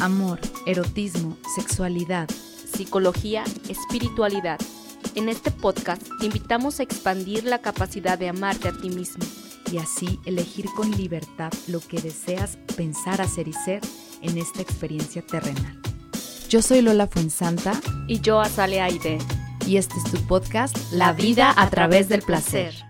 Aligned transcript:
amor, 0.00 0.40
erotismo, 0.66 1.36
sexualidad, 1.54 2.28
psicología, 2.72 3.44
espiritualidad. 3.68 4.58
En 5.14 5.28
este 5.28 5.50
podcast 5.50 6.02
te 6.18 6.26
invitamos 6.26 6.80
a 6.80 6.82
expandir 6.82 7.44
la 7.44 7.58
capacidad 7.58 8.18
de 8.18 8.28
amarte 8.28 8.68
a 8.68 8.72
ti 8.72 8.90
mismo 8.90 9.24
y 9.70 9.78
así 9.78 10.18
elegir 10.24 10.66
con 10.76 10.90
libertad 10.90 11.52
lo 11.68 11.80
que 11.80 12.00
deseas 12.00 12.58
pensar, 12.76 13.20
hacer 13.20 13.48
y 13.48 13.52
ser 13.52 13.80
en 14.22 14.38
esta 14.38 14.62
experiencia 14.62 15.22
terrenal. 15.22 15.80
Yo 16.48 16.62
soy 16.62 16.82
Lola 16.82 17.06
Fuensanta 17.06 17.80
y 18.08 18.20
yo 18.20 18.40
Azalea 18.40 18.86
Aide 18.86 19.18
y 19.66 19.76
este 19.76 19.94
es 19.98 20.04
tu 20.10 20.18
podcast 20.26 20.76
La 20.92 21.12
vida 21.12 21.54
a 21.56 21.70
través 21.70 22.08
del 22.08 22.22
placer. 22.22 22.89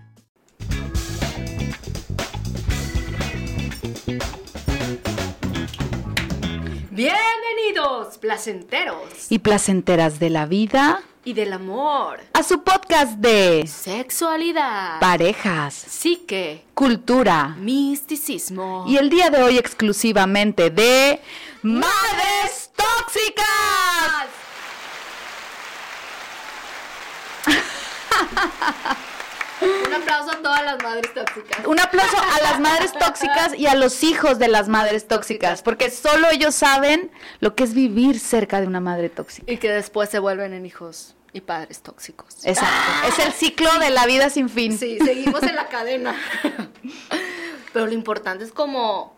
Bienvenidos, 6.93 8.17
placenteros. 8.17 9.31
Y 9.31 9.39
placenteras 9.39 10.19
de 10.19 10.29
la 10.29 10.45
vida. 10.45 11.01
Y 11.23 11.31
del 11.31 11.53
amor. 11.53 12.19
A 12.33 12.43
su 12.43 12.65
podcast 12.65 13.13
de 13.13 13.65
sexualidad, 13.65 14.99
parejas, 14.99 15.73
psique, 15.73 16.65
cultura, 16.73 17.55
misticismo. 17.57 18.83
Y 18.89 18.97
el 18.97 19.09
día 19.09 19.29
de 19.29 19.41
hoy 19.41 19.57
exclusivamente 19.57 20.69
de 20.69 21.21
Madres 21.61 22.71
Tóxicas. 22.75 23.45
Todas 30.51 30.65
las 30.65 30.83
madres 30.83 31.13
tóxicas. 31.13 31.65
Un 31.65 31.79
aplauso 31.79 32.17
a 32.17 32.41
las 32.41 32.59
madres 32.59 32.91
tóxicas 32.91 33.53
y 33.57 33.67
a 33.67 33.75
los 33.75 34.03
hijos 34.03 34.37
de 34.37 34.49
las 34.49 34.67
madres 34.67 35.07
tóxicas, 35.07 35.61
porque 35.61 35.89
solo 35.89 36.29
ellos 36.29 36.53
saben 36.53 37.09
lo 37.39 37.55
que 37.55 37.63
es 37.63 37.73
vivir 37.73 38.19
cerca 38.19 38.59
de 38.59 38.67
una 38.67 38.81
madre 38.81 39.07
tóxica. 39.07 39.49
Y 39.49 39.55
que 39.55 39.71
después 39.71 40.09
se 40.09 40.19
vuelven 40.19 40.51
en 40.51 40.65
hijos 40.65 41.15
y 41.31 41.39
padres 41.39 41.81
tóxicos. 41.81 42.45
Exacto. 42.45 43.07
Es 43.07 43.25
el 43.25 43.31
ciclo 43.31 43.69
de 43.79 43.91
la 43.91 44.05
vida 44.05 44.29
sin 44.29 44.49
fin. 44.49 44.77
Sí, 44.77 44.97
seguimos 45.01 45.41
en 45.43 45.55
la 45.55 45.69
cadena. 45.69 46.17
Pero 47.71 47.85
lo 47.85 47.93
importante 47.93 48.43
es 48.43 48.51
como 48.51 49.15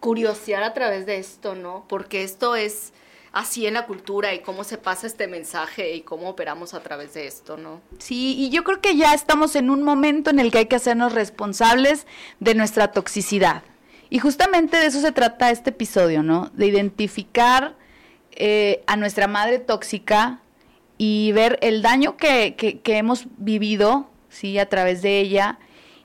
curiosear 0.00 0.64
a 0.64 0.74
través 0.74 1.06
de 1.06 1.18
esto, 1.18 1.54
¿no? 1.54 1.84
Porque 1.88 2.24
esto 2.24 2.56
es 2.56 2.92
así 3.32 3.66
en 3.66 3.74
la 3.74 3.86
cultura 3.86 4.34
y 4.34 4.40
cómo 4.40 4.64
se 4.64 4.78
pasa 4.78 5.06
este 5.06 5.28
mensaje 5.28 5.94
y 5.94 6.02
cómo 6.02 6.28
operamos 6.30 6.74
a 6.74 6.80
través 6.80 7.14
de 7.14 7.26
esto, 7.26 7.56
¿no? 7.56 7.80
Sí, 7.98 8.34
y 8.38 8.50
yo 8.50 8.64
creo 8.64 8.80
que 8.80 8.96
ya 8.96 9.14
estamos 9.14 9.56
en 9.56 9.70
un 9.70 9.82
momento 9.82 10.30
en 10.30 10.40
el 10.40 10.50
que 10.50 10.58
hay 10.58 10.66
que 10.66 10.76
hacernos 10.76 11.12
responsables 11.12 12.06
de 12.40 12.54
nuestra 12.54 12.92
toxicidad. 12.92 13.62
Y 14.08 14.18
justamente 14.18 14.76
de 14.76 14.86
eso 14.86 15.00
se 15.00 15.12
trata 15.12 15.50
este 15.50 15.70
episodio, 15.70 16.22
¿no? 16.22 16.50
De 16.54 16.66
identificar 16.66 17.76
eh, 18.32 18.82
a 18.86 18.96
nuestra 18.96 19.28
madre 19.28 19.58
tóxica 19.58 20.40
y 20.98 21.30
ver 21.32 21.58
el 21.62 21.82
daño 21.82 22.16
que, 22.16 22.56
que, 22.56 22.80
que 22.80 22.96
hemos 22.96 23.26
vivido, 23.36 24.10
¿sí? 24.28 24.58
A 24.58 24.68
través 24.68 25.02
de 25.02 25.20
ella 25.20 25.58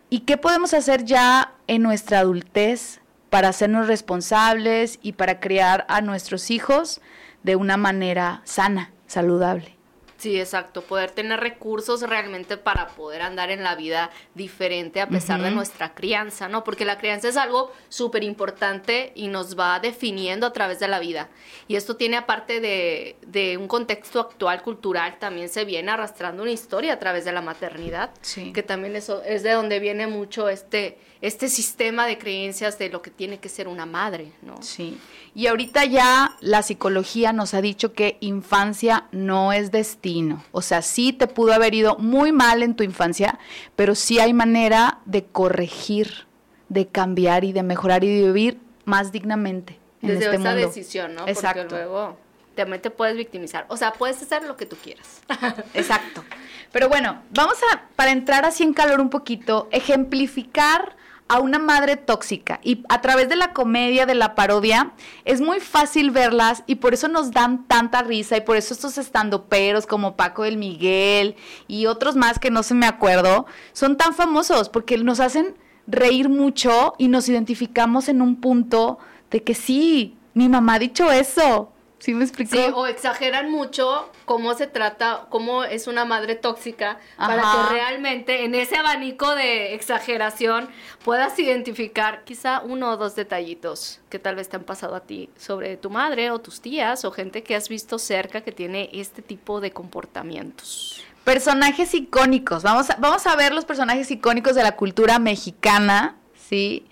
y 0.10 0.20
qué 0.22 0.38
podemos 0.38 0.74
hacer 0.74 1.04
ya 1.04 1.54
en 1.68 1.82
nuestra 1.82 2.20
adultez 2.20 3.02
para 3.36 3.50
hacernos 3.50 3.88
responsables 3.88 4.98
y 5.02 5.12
para 5.12 5.42
criar 5.42 5.86
a 5.90 6.00
nuestros 6.00 6.52
hijos 6.52 7.02
de 7.44 7.58
una 7.58 7.76
manera 7.76 8.42
sana, 8.46 8.94
saludable. 9.08 9.76
Sí, 10.16 10.40
exacto, 10.40 10.82
poder 10.82 11.12
tener 11.12 11.42
recursos 11.42 12.02
realmente 12.02 12.56
para 12.56 12.88
poder 12.88 13.22
andar 13.22 13.52
en 13.52 13.62
la 13.62 13.76
vida 13.76 14.10
diferente 14.34 15.02
a 15.02 15.10
pesar 15.10 15.42
de 15.42 15.52
nuestra 15.52 15.94
crianza, 15.94 16.48
¿no? 16.48 16.64
Porque 16.64 16.86
la 16.86 16.98
crianza 16.98 17.28
es 17.28 17.36
algo 17.36 17.74
súper 17.90 18.24
importante 18.24 19.12
y 19.16 19.28
nos 19.28 19.60
va 19.60 19.82
definiendo 19.82 20.48
a 20.48 20.54
través 20.54 20.80
de 20.80 20.88
la 20.88 21.00
vida. 21.00 21.28
Y 21.68 21.76
esto 21.76 21.98
tiene 21.98 22.16
aparte 22.16 22.62
de, 22.62 23.18
de, 23.28 23.58
un 23.58 23.68
contexto 23.68 24.22
actual 24.22 24.64
cultural, 24.64 25.20
también 25.20 25.50
se 25.50 25.66
viene 25.66 25.92
arrastrando 25.92 26.42
una 26.42 26.52
historia 26.54 26.94
a 26.94 27.00
través 27.00 27.26
de 27.26 27.34
la 27.34 27.42
maternidad, 27.42 28.12
sí. 28.22 28.54
que 28.54 28.64
también 28.64 28.96
eso 28.96 29.22
es 29.24 29.44
de 29.44 29.52
donde 29.52 29.80
viene 29.80 30.08
mucho 30.08 30.48
este, 30.48 30.98
este 31.26 31.50
sistema 31.50 32.06
de 32.06 32.20
creencias 32.20 32.78
de 32.78 32.90
lo 32.90 33.02
que 33.02 33.10
tiene 33.10 33.40
que 33.40 33.50
ser 33.50 33.68
una 33.68 33.88
madre, 33.88 34.32
¿no? 34.44 34.62
Sí. 34.62 35.00
Y 35.34 35.48
ahorita 35.48 35.84
ya 35.86 36.36
la 36.40 36.62
psicología 36.62 37.34
nos 37.34 37.56
ha 37.56 37.62
dicho 37.62 37.94
que 37.94 38.18
infancia 38.20 39.06
no 39.12 39.52
es 39.52 39.72
destino. 39.72 40.44
O 40.52 40.62
sea, 40.62 40.84
sí 40.84 41.14
te 41.14 41.26
pudo 41.26 41.54
haber 41.54 41.74
ido 41.74 41.98
muy 41.98 42.32
mal 42.32 42.62
en 42.62 42.76
tu 42.76 42.84
infancia, 42.84 43.40
pero 43.76 43.96
sí 43.96 44.20
hay 44.20 44.34
manera 44.34 45.00
de 45.06 45.26
corregir, 45.26 46.28
de 46.70 46.88
cambiar 46.88 47.44
y 47.44 47.54
de 47.54 47.64
mejorar 47.64 48.04
y 48.04 48.20
de 48.22 48.28
vivir 48.28 48.60
más 48.86 49.12
dignamente 49.12 49.80
en 50.04 50.10
Desde 50.10 50.26
este 50.26 50.36
esa 50.38 50.52
mundo. 50.52 50.68
decisión, 50.68 51.16
¿no? 51.16 51.28
Exacto. 51.28 51.62
Porque 51.62 51.76
luego 51.76 52.18
también 52.54 52.84
te 52.84 52.92
puedes 52.92 53.18
victimizar. 53.18 53.66
O 53.70 53.78
sea, 53.78 53.94
puedes 53.94 54.22
hacer 54.22 54.44
lo 54.44 54.56
que 54.56 54.68
tú 54.68 54.76
quieras. 54.76 55.22
Exacto. 55.74 56.24
Pero 56.72 56.88
bueno, 56.88 57.24
vamos 57.32 57.58
a, 57.74 57.82
para 57.96 58.12
entrar 58.12 58.46
así 58.46 58.62
en 58.62 58.74
calor 58.74 59.02
un 59.02 59.10
poquito, 59.10 59.68
ejemplificar 59.72 60.96
a 61.28 61.40
una 61.40 61.58
madre 61.58 61.96
tóxica 61.96 62.60
y 62.64 62.84
a 62.88 63.02
través 63.02 63.30
de 63.30 63.36
la 63.36 63.52
comedia, 63.52 64.06
de 64.06 64.14
la 64.14 64.36
parodia, 64.36 64.94
es 65.24 65.42
muy 65.42 65.60
fácil 65.60 66.12
verlas 66.12 66.64
y 66.68 66.76
por 66.76 66.94
eso 66.94 67.08
nos 67.08 67.32
dan 67.32 67.68
tanta 67.68 68.04
risa 68.04 68.38
y 68.38 68.42
por 68.42 68.58
eso 68.58 68.74
estos 68.74 68.98
estandoperos 68.98 69.88
como 69.88 70.16
Paco 70.16 70.44
del 70.44 70.58
Miguel 70.58 71.36
y 71.68 71.88
otros 71.88 72.16
más 72.16 72.38
que 72.38 72.52
no 72.52 72.62
se 72.62 72.76
me 72.76 72.86
acuerdo, 72.86 73.48
son 73.74 73.98
tan 73.98 74.14
famosos 74.14 74.70
porque 74.70 74.98
nos 75.00 75.20
hacen 75.20 75.56
reír 75.88 76.30
mucho 76.30 76.94
y 76.98 77.08
nos 77.08 77.28
identificamos 77.28 78.08
en 78.08 78.22
un 78.22 78.36
punto 78.36 79.00
de 79.32 79.44
que 79.44 79.56
sí, 79.56 80.18
mi 80.34 80.48
mamá 80.48 80.76
ha 80.76 80.80
dicho 80.80 81.12
eso. 81.12 81.72
¿Sí 82.00 82.14
me 82.14 82.24
explicó? 82.24 82.56
Sí, 82.56 82.66
o 82.74 82.88
exageran 82.88 83.50
mucho 83.50 84.12
cómo 84.26 84.54
se 84.54 84.68
trata, 84.68 85.28
cómo 85.30 85.64
es 85.64 85.88
una 85.88 86.06
madre 86.06 86.36
tóxica, 86.36 87.00
Ajá. 87.18 87.28
para 87.28 87.42
que 87.42 87.74
realmente 87.74 88.46
en 88.46 88.54
ese 88.54 88.78
abanico 88.78 89.34
de 89.34 89.74
exageración 89.74 90.70
puedas 91.04 91.38
identificar 91.40 92.24
quizá 92.24 92.62
uno 92.62 92.92
o 92.92 92.98
dos 92.98 93.16
detallitos 93.16 94.02
que 94.10 94.20
tal 94.20 94.36
vez 94.36 94.50
te 94.50 94.58
han 94.58 94.64
pasado 94.64 94.96
a 94.96 95.02
ti 95.02 95.30
sobre 95.38 95.78
tu 95.78 95.90
madre 95.90 96.32
o 96.32 96.40
tus 96.40 96.62
tías 96.62 97.06
o 97.06 97.12
gente 97.12 97.44
que 97.44 97.56
has 97.56 97.70
visto 97.70 97.98
cerca 97.98 98.42
que 98.42 98.52
tiene 98.52 98.90
este 98.94 99.22
tipo 99.22 99.62
de 99.62 99.72
comportamientos. 99.72 101.04
Personajes 101.24 101.94
icónicos. 101.96 102.62
Vamos 102.62 102.90
a, 102.92 102.98
vamos 102.98 103.26
a 103.26 103.36
ver 103.36 103.54
los 103.54 103.66
personajes 103.66 104.12
icónicos 104.12 104.54
de 104.54 104.62
la 104.62 104.76
cultura 104.76 105.18
mexicana, 105.18 106.18
¿sí? 106.50 106.86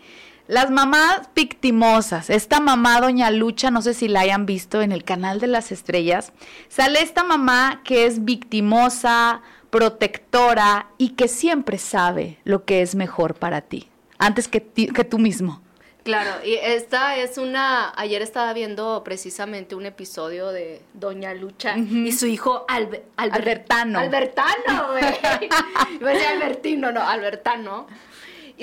Las 0.47 0.71
mamás 0.71 1.29
victimosas. 1.33 2.29
Esta 2.29 2.59
mamá, 2.59 2.99
Doña 2.99 3.31
Lucha, 3.31 3.71
no 3.71 3.81
sé 3.81 3.93
si 3.93 4.09
la 4.09 4.21
hayan 4.21 4.45
visto 4.45 4.81
en 4.81 4.91
el 4.91 5.05
canal 5.05 5.39
de 5.39 5.47
las 5.47 5.71
estrellas. 5.71 6.33
Sale 6.67 7.01
esta 7.01 7.23
mamá 7.23 7.81
que 7.85 8.05
es 8.05 8.25
victimosa, 8.25 9.41
protectora 9.69 10.87
y 10.97 11.11
que 11.11 11.29
siempre 11.29 11.77
sabe 11.77 12.39
lo 12.43 12.65
que 12.65 12.81
es 12.81 12.93
mejor 12.93 13.35
para 13.35 13.61
ti, 13.61 13.89
antes 14.17 14.49
que, 14.49 14.59
ti, 14.59 14.87
que 14.87 15.05
tú 15.05 15.17
mismo. 15.17 15.61
Claro, 16.03 16.31
y 16.45 16.55
esta 16.55 17.15
es 17.15 17.37
una. 17.37 17.93
Ayer 17.95 18.21
estaba 18.21 18.51
viendo 18.51 19.01
precisamente 19.05 19.75
un 19.75 19.85
episodio 19.85 20.49
de 20.49 20.81
Doña 20.93 21.33
Lucha 21.33 21.75
uh 21.77 21.79
-huh. 21.79 22.07
y 22.07 22.11
su 22.11 22.25
hijo 22.25 22.65
Albe, 22.67 23.05
Alber, 23.15 23.39
Albertano. 23.39 23.99
Albertano, 23.99 24.89
güey. 24.91 26.19
Albertino, 26.27 26.91
no, 26.91 27.01
Albertano 27.01 27.87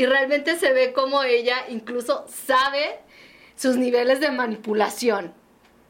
y 0.01 0.07
realmente 0.07 0.57
se 0.57 0.73
ve 0.73 0.95
como 0.95 1.23
ella 1.25 1.67
incluso 1.69 2.25
sabe 2.27 3.01
sus 3.55 3.77
niveles 3.77 4.19
de 4.19 4.31
manipulación. 4.31 5.35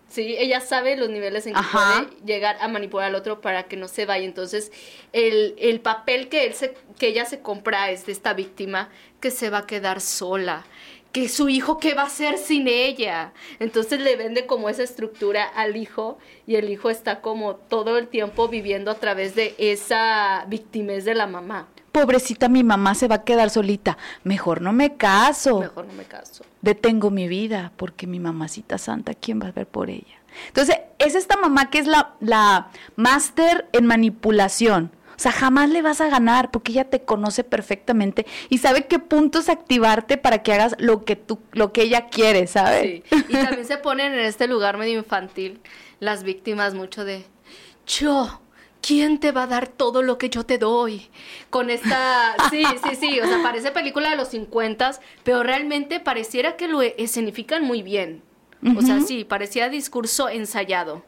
Sí, 0.09 0.34
ella 0.37 0.60
sabe 0.60 0.97
los 0.97 1.10
niveles 1.10 1.47
en 1.47 1.53
que 1.53 1.60
Ajá. 1.60 2.09
puede 2.09 2.26
llegar 2.26 2.56
a 2.60 2.66
manipular 2.66 3.06
al 3.06 3.15
otro 3.15 3.41
para 3.41 3.69
que 3.69 3.76
no 3.76 3.87
se 3.87 4.06
vaya. 4.06 4.25
Entonces, 4.25 4.72
el, 5.12 5.54
el 5.59 5.79
papel 5.79 6.29
que, 6.29 6.44
él 6.46 6.55
se, 6.55 6.75
que 6.99 7.06
ella 7.06 7.25
se 7.25 7.38
compra 7.38 7.93
es 7.93 8.06
de 8.06 8.11
esta 8.11 8.34
víctima 8.34 8.88
que 9.20 9.31
se 9.31 9.49
va 9.49 9.58
a 9.58 9.67
quedar 9.69 10.00
sola, 10.00 10.64
que 11.12 11.29
su 11.29 11.49
hijo, 11.49 11.79
¿qué 11.79 11.94
va 11.94 12.02
a 12.02 12.06
hacer 12.06 12.37
sin 12.37 12.67
ella? 12.67 13.32
Entonces 13.61 14.00
le 14.00 14.17
vende 14.17 14.44
como 14.44 14.69
esa 14.69 14.82
estructura 14.82 15.44
al 15.44 15.76
hijo 15.76 16.19
y 16.49 16.56
el 16.56 16.69
hijo 16.69 16.90
está 16.90 17.20
como 17.20 17.55
todo 17.55 17.96
el 17.96 18.08
tiempo 18.08 18.49
viviendo 18.49 18.90
a 18.90 18.96
través 18.96 19.37
de 19.37 19.55
esa 19.58 20.46
victimez 20.49 21.05
de 21.05 21.14
la 21.14 21.29
mamá 21.29 21.69
pobrecita 21.92 22.48
mi 22.48 22.64
mamá 22.64 22.94
se 22.94 23.08
va 23.08 23.16
a 23.16 23.25
quedar 23.25 23.50
solita, 23.50 23.98
mejor 24.25 24.60
no 24.60 24.72
me 24.72 24.96
caso. 24.96 25.60
Mejor 25.60 25.87
no 25.87 25.92
me 25.94 26.04
caso. 26.04 26.44
Detengo 26.62 27.10
mi 27.10 27.28
vida 27.28 27.72
porque 27.76 28.06
mi 28.06 28.20
mamacita 28.20 28.78
santa, 28.78 29.14
¿quién 29.14 29.40
va 29.40 29.48
a 29.48 29.52
ver 29.52 29.66
por 29.66 29.90
ella? 29.90 30.20
Entonces, 30.48 30.76
es 30.98 31.14
esta 31.14 31.37
mamá 31.37 31.70
que 31.70 31.78
es 31.78 31.87
la, 31.87 32.14
la 32.20 32.70
máster 32.96 33.69
en 33.72 33.87
manipulación. 33.87 34.92
O 35.20 35.22
sea, 35.22 35.32
jamás 35.32 35.69
le 35.69 35.82
vas 35.82 36.00
a 36.00 36.08
ganar 36.08 36.50
porque 36.50 36.72
ella 36.72 36.88
te 36.88 37.02
conoce 37.02 37.44
perfectamente 37.44 38.25
y 38.48 38.56
sabe 38.56 38.86
qué 38.86 38.98
puntos 38.98 39.50
activarte 39.50 40.16
para 40.16 40.43
que 40.43 40.54
hagas 40.54 40.76
lo 40.78 41.04
que 41.04 41.14
tú, 41.14 41.38
lo 41.52 41.72
que 41.75 41.82
ella 41.82 42.08
quiere, 42.08 42.46
¿sabes? 42.46 43.02
Sí. 43.10 43.16
Y 43.28 43.32
también 43.34 43.66
se 43.66 43.76
ponen 43.76 44.14
en 44.14 44.20
este 44.20 44.46
lugar 44.46 44.78
medio 44.78 44.98
infantil 44.98 45.60
las 45.98 46.22
víctimas 46.22 46.72
mucho 46.72 47.04
de 47.04 47.26
yo 47.86 48.40
¿quién 48.81 49.19
te 49.19 49.32
va 49.32 49.44
a 49.44 49.47
dar 49.47 49.69
todo 49.69 50.03
lo 50.03 50.19
que 50.19 50.31
yo 50.31 50.44
te 50.44 50.59
doy? 50.59 51.09
Con 51.50 51.71
esta, 51.71 52.35
sí, 52.50 52.65
sí, 52.85 52.97
sí, 52.97 53.21
o 53.21 53.27
sea, 53.27 53.43
parece 53.43 53.71
película 53.71 54.11
de 54.11 54.17
los 54.17 54.29
50, 54.29 54.93
pero 55.23 55.43
realmente 55.43 56.00
pareciera 56.00 56.56
que 56.56 56.69
lo 56.69 56.82
escenifican 56.82 57.65
muy 57.65 57.82
bien. 57.82 58.23
O 58.77 58.82
sea, 58.82 59.00
sí, 59.00 59.25
parecía 59.25 59.71
discurso 59.71 60.29
ensayado. 60.29 61.03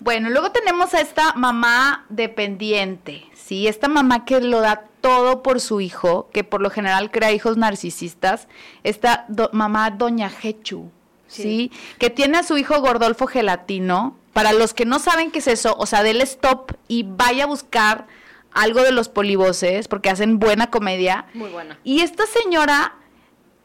Bueno, 0.00 0.30
luego 0.30 0.50
tenemos 0.50 0.94
a 0.94 1.00
esta 1.00 1.34
mamá 1.34 2.06
dependiente, 2.08 3.24
¿sí? 3.34 3.68
Esta 3.68 3.88
mamá 3.88 4.24
que 4.24 4.40
lo 4.40 4.60
da 4.60 4.84
todo 5.00 5.42
por 5.42 5.60
su 5.60 5.80
hijo, 5.80 6.28
que 6.32 6.44
por 6.44 6.60
lo 6.60 6.70
general 6.70 7.10
crea 7.10 7.30
hijos 7.32 7.56
narcisistas. 7.56 8.48
Esta 8.82 9.26
mamá 9.52 9.90
Doña 9.90 10.28
Jechu, 10.28 10.90
¿sí? 11.32 11.70
Que 11.98 12.10
tiene 12.10 12.38
a 12.38 12.42
su 12.42 12.56
hijo 12.58 12.80
Gordolfo 12.80 13.26
Gelatino. 13.26 14.18
Para 14.32 14.52
los 14.52 14.72
que 14.72 14.86
no 14.86 14.98
saben 14.98 15.30
qué 15.30 15.40
es 15.40 15.46
eso, 15.46 15.74
o 15.78 15.84
sea, 15.84 16.02
del 16.02 16.22
stop 16.22 16.72
y 16.88 17.02
vaya 17.02 17.44
a 17.44 17.46
buscar 17.46 18.06
algo 18.52 18.82
de 18.82 18.92
los 18.92 19.08
polivoces, 19.08 19.88
porque 19.88 20.10
hacen 20.10 20.38
buena 20.38 20.70
comedia. 20.70 21.26
Muy 21.34 21.50
buena. 21.50 21.78
Y 21.84 22.00
esta 22.00 22.24
señora 22.26 22.94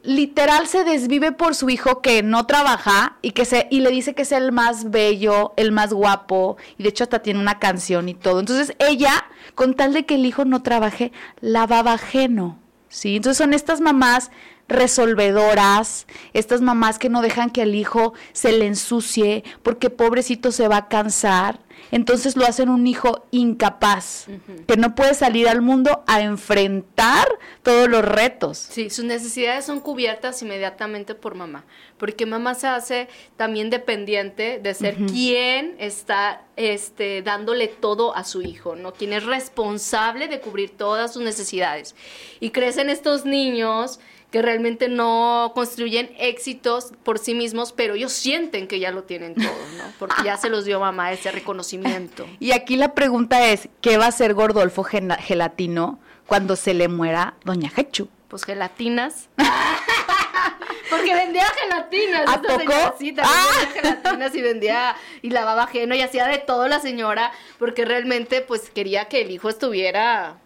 literal 0.03 0.67
se 0.67 0.83
desvive 0.83 1.31
por 1.33 1.55
su 1.55 1.69
hijo 1.69 2.01
que 2.01 2.23
no 2.23 2.45
trabaja 2.45 3.17
y 3.21 3.31
que 3.31 3.45
se 3.45 3.67
y 3.69 3.81
le 3.81 3.91
dice 3.91 4.15
que 4.15 4.21
es 4.21 4.31
el 4.31 4.51
más 4.51 4.89
bello, 4.89 5.53
el 5.57 5.71
más 5.71 5.91
guapo 5.91 6.55
y 6.77 6.83
de 6.83 6.89
hecho 6.89 7.03
hasta 7.03 7.21
tiene 7.21 7.39
una 7.39 7.59
canción 7.59 8.07
y 8.07 8.13
todo. 8.13 8.39
Entonces 8.39 8.75
ella, 8.79 9.25
con 9.55 9.73
tal 9.73 9.93
de 9.93 10.05
que 10.05 10.15
el 10.15 10.25
hijo 10.25 10.45
no 10.45 10.63
trabaje, 10.63 11.11
lavaba 11.41 11.93
ajeno. 11.93 12.57
¿Sí? 12.89 13.17
Entonces 13.17 13.37
son 13.37 13.53
estas 13.53 13.81
mamás 13.81 14.31
resolvedoras, 14.67 16.07
estas 16.33 16.61
mamás 16.61 16.99
que 16.99 17.09
no 17.09 17.21
dejan 17.21 17.49
que 17.49 17.63
el 17.63 17.75
hijo 17.75 18.13
se 18.33 18.51
le 18.51 18.67
ensucie 18.67 19.43
porque 19.63 19.89
pobrecito 19.89 20.51
se 20.51 20.67
va 20.67 20.77
a 20.77 20.87
cansar 20.87 21.59
entonces 21.91 22.35
lo 22.35 22.45
hacen 22.45 22.69
un 22.69 22.85
hijo 22.85 23.25
incapaz, 23.31 24.27
que 24.67 24.77
no 24.77 24.95
puede 24.95 25.13
salir 25.13 25.47
al 25.47 25.61
mundo 25.61 26.03
a 26.07 26.21
enfrentar 26.21 27.27
todos 27.63 27.87
los 27.87 28.03
retos. 28.03 28.57
Sí, 28.57 28.89
sus 28.89 29.05
necesidades 29.05 29.65
son 29.65 29.79
cubiertas 29.79 30.41
inmediatamente 30.41 31.15
por 31.15 31.35
mamá, 31.35 31.65
porque 31.97 32.25
mamá 32.25 32.55
se 32.55 32.67
hace 32.67 33.07
también 33.37 33.69
dependiente 33.69 34.59
de 34.61 34.73
ser 34.73 34.95
quien 34.95 35.75
está 35.79 36.41
este, 36.55 37.21
dándole 37.21 37.67
todo 37.67 38.15
a 38.15 38.23
su 38.23 38.41
hijo, 38.41 38.75
¿no? 38.75 38.93
Quien 38.93 39.13
es 39.13 39.23
responsable 39.23 40.27
de 40.27 40.41
cubrir 40.41 40.71
todas 40.75 41.13
sus 41.13 41.23
necesidades. 41.23 41.95
Y 42.39 42.49
crecen 42.49 42.89
estos 42.89 43.25
niños 43.25 43.99
que 44.31 44.41
realmente 44.41 44.89
no 44.89 45.51
construyen 45.55 46.11
éxitos 46.19 46.91
por 47.03 47.17
sí 47.17 47.33
mismos, 47.33 47.71
pero 47.71 47.95
ellos 47.95 48.11
sienten 48.11 48.67
que 48.67 48.79
ya 48.79 48.91
lo 48.91 49.03
tienen 49.03 49.35
todo, 49.35 49.45
¿no? 49.77 49.83
Porque 49.99 50.23
ya 50.23 50.37
se 50.37 50.49
los 50.49 50.65
dio 50.65 50.79
mamá 50.79 51.11
ese 51.11 51.31
reconocimiento. 51.31 52.25
Y 52.39 52.51
aquí 52.51 52.75
la 52.75 52.93
pregunta 52.93 53.47
es, 53.47 53.67
¿qué 53.81 53.97
va 53.97 54.05
a 54.05 54.09
hacer 54.09 54.33
Gordolfo 54.33 54.83
Gelatino 54.83 55.99
cuando 56.25 56.55
se 56.55 56.73
le 56.73 56.87
muera 56.87 57.35
Doña 57.43 57.71
Hechu? 57.75 58.09
Pues 58.27 58.43
gelatinas. 58.43 59.29
Porque 60.89 61.13
vendía 61.13 61.45
gelatinas. 61.45 62.27
¿A 62.27 62.41
poco? 62.41 62.95
vendía 62.99 63.23
ah. 63.23 63.67
gelatinas 63.73 64.35
y 64.35 64.41
vendía 64.41 64.95
y 65.21 65.29
lavaba 65.29 65.63
ajeno 65.63 65.95
y 65.95 66.01
hacía 66.01 66.27
de 66.27 66.37
todo 66.37 66.67
la 66.67 66.79
señora 66.79 67.31
porque 67.59 67.83
realmente 67.83 68.41
pues 68.41 68.69
quería 68.69 69.05
que 69.05 69.21
el 69.21 69.31
hijo 69.31 69.49
estuviera 69.49 70.37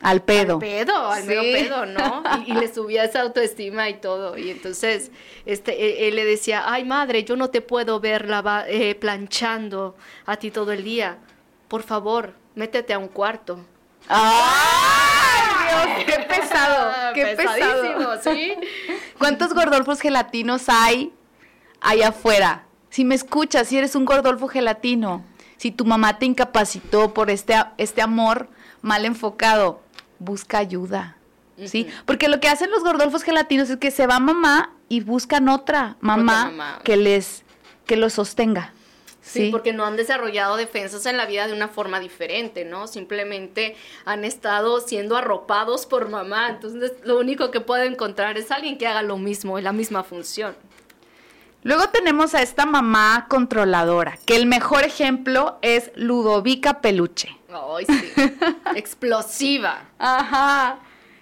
al 0.00 0.22
pedo. 0.22 0.54
Al 0.54 0.60
pedo, 0.60 1.10
al 1.10 1.24
pedo, 1.24 1.86
¿no? 1.86 2.22
Y, 2.46 2.52
le 2.52 2.72
subía 2.72 3.04
esa 3.04 3.22
autoestima 3.22 3.88
y 3.88 3.94
todo. 3.94 4.38
Y 4.38 4.50
entonces 4.50 5.10
este, 5.44 5.72
e, 5.72 6.08
él, 6.08 6.16
le 6.16 6.24
decía, 6.24 6.64
ay 6.66 6.84
madre, 6.84 7.24
yo 7.24 7.36
no 7.36 7.50
te 7.50 7.60
puedo 7.60 7.98
ver 8.00 8.28
lava, 8.28 8.64
eh, 8.68 8.94
planchando 8.94 9.96
a 10.26 10.36
ti 10.36 10.50
todo 10.50 10.72
el 10.72 10.84
día. 10.84 11.18
Por 11.66 11.82
favor, 11.82 12.34
métete 12.54 12.94
a 12.94 12.98
un 12.98 13.08
cuarto. 13.08 13.64
¡Ay, 14.08 15.42
Dios! 15.68 16.04
¡Qué 16.06 16.22
pesado! 16.24 17.12
¡Qué 17.14 17.26
pesado! 17.36 18.22
¿sí? 18.22 18.54
¿Cuántos 19.18 19.52
gordolfos 19.52 20.00
gelatinos 20.00 20.68
hay 20.68 21.12
allá 21.80 22.08
afuera? 22.08 22.64
Si 22.90 23.04
me 23.04 23.14
escuchas, 23.14 23.68
si 23.68 23.76
eres 23.76 23.94
un 23.94 24.04
gordolfo 24.04 24.48
gelatino, 24.48 25.24
si 25.56 25.72
tu 25.72 25.84
mamá 25.84 26.18
te 26.18 26.24
incapacitó 26.24 27.12
por 27.12 27.30
este, 27.30 27.54
este 27.76 28.00
amor 28.00 28.48
mal 28.80 29.04
enfocado, 29.04 29.82
busca 30.18 30.58
ayuda. 30.58 31.16
¿Sí? 31.64 31.88
Porque 32.06 32.28
lo 32.28 32.38
que 32.38 32.48
hacen 32.48 32.70
los 32.70 32.84
gordolfos 32.84 33.24
gelatinos 33.24 33.68
es 33.68 33.78
que 33.78 33.90
se 33.90 34.06
va 34.06 34.20
mamá 34.20 34.72
y 34.88 35.00
buscan 35.00 35.48
otra 35.48 35.96
mamá, 36.00 36.80
que 36.84 36.96
les 36.96 37.42
que 37.86 37.96
los 37.96 38.12
sostenga. 38.12 38.72
Sí, 39.20 39.50
porque 39.50 39.72
no 39.72 39.84
han 39.84 39.96
desarrollado 39.96 40.56
defensas 40.56 41.04
en 41.04 41.16
la 41.16 41.26
vida 41.26 41.46
de 41.46 41.52
una 41.52 41.68
forma 41.68 42.00
diferente, 42.00 42.64
¿no? 42.64 42.86
Simplemente 42.86 43.76
han 44.04 44.24
estado 44.24 44.80
siendo 44.80 45.16
arropados 45.16 45.84
por 45.84 46.08
mamá. 46.08 46.48
Entonces, 46.48 46.92
lo 47.04 47.18
único 47.18 47.50
que 47.50 47.60
puede 47.60 47.86
encontrar 47.86 48.38
es 48.38 48.50
alguien 48.50 48.78
que 48.78 48.86
haga 48.86 49.02
lo 49.02 49.18
mismo, 49.18 49.58
la 49.60 49.72
misma 49.72 50.02
función. 50.02 50.56
Luego 51.62 51.88
tenemos 51.90 52.34
a 52.34 52.42
esta 52.42 52.64
mamá 52.64 53.26
controladora, 53.28 54.18
que 54.24 54.36
el 54.36 54.46
mejor 54.46 54.84
ejemplo 54.84 55.58
es 55.60 55.90
Ludovica 55.96 56.80
Peluche. 56.80 57.37
Ay, 57.48 57.86
sí. 57.86 58.12
Explosiva. 58.76 59.84
Ajá. 59.98 60.78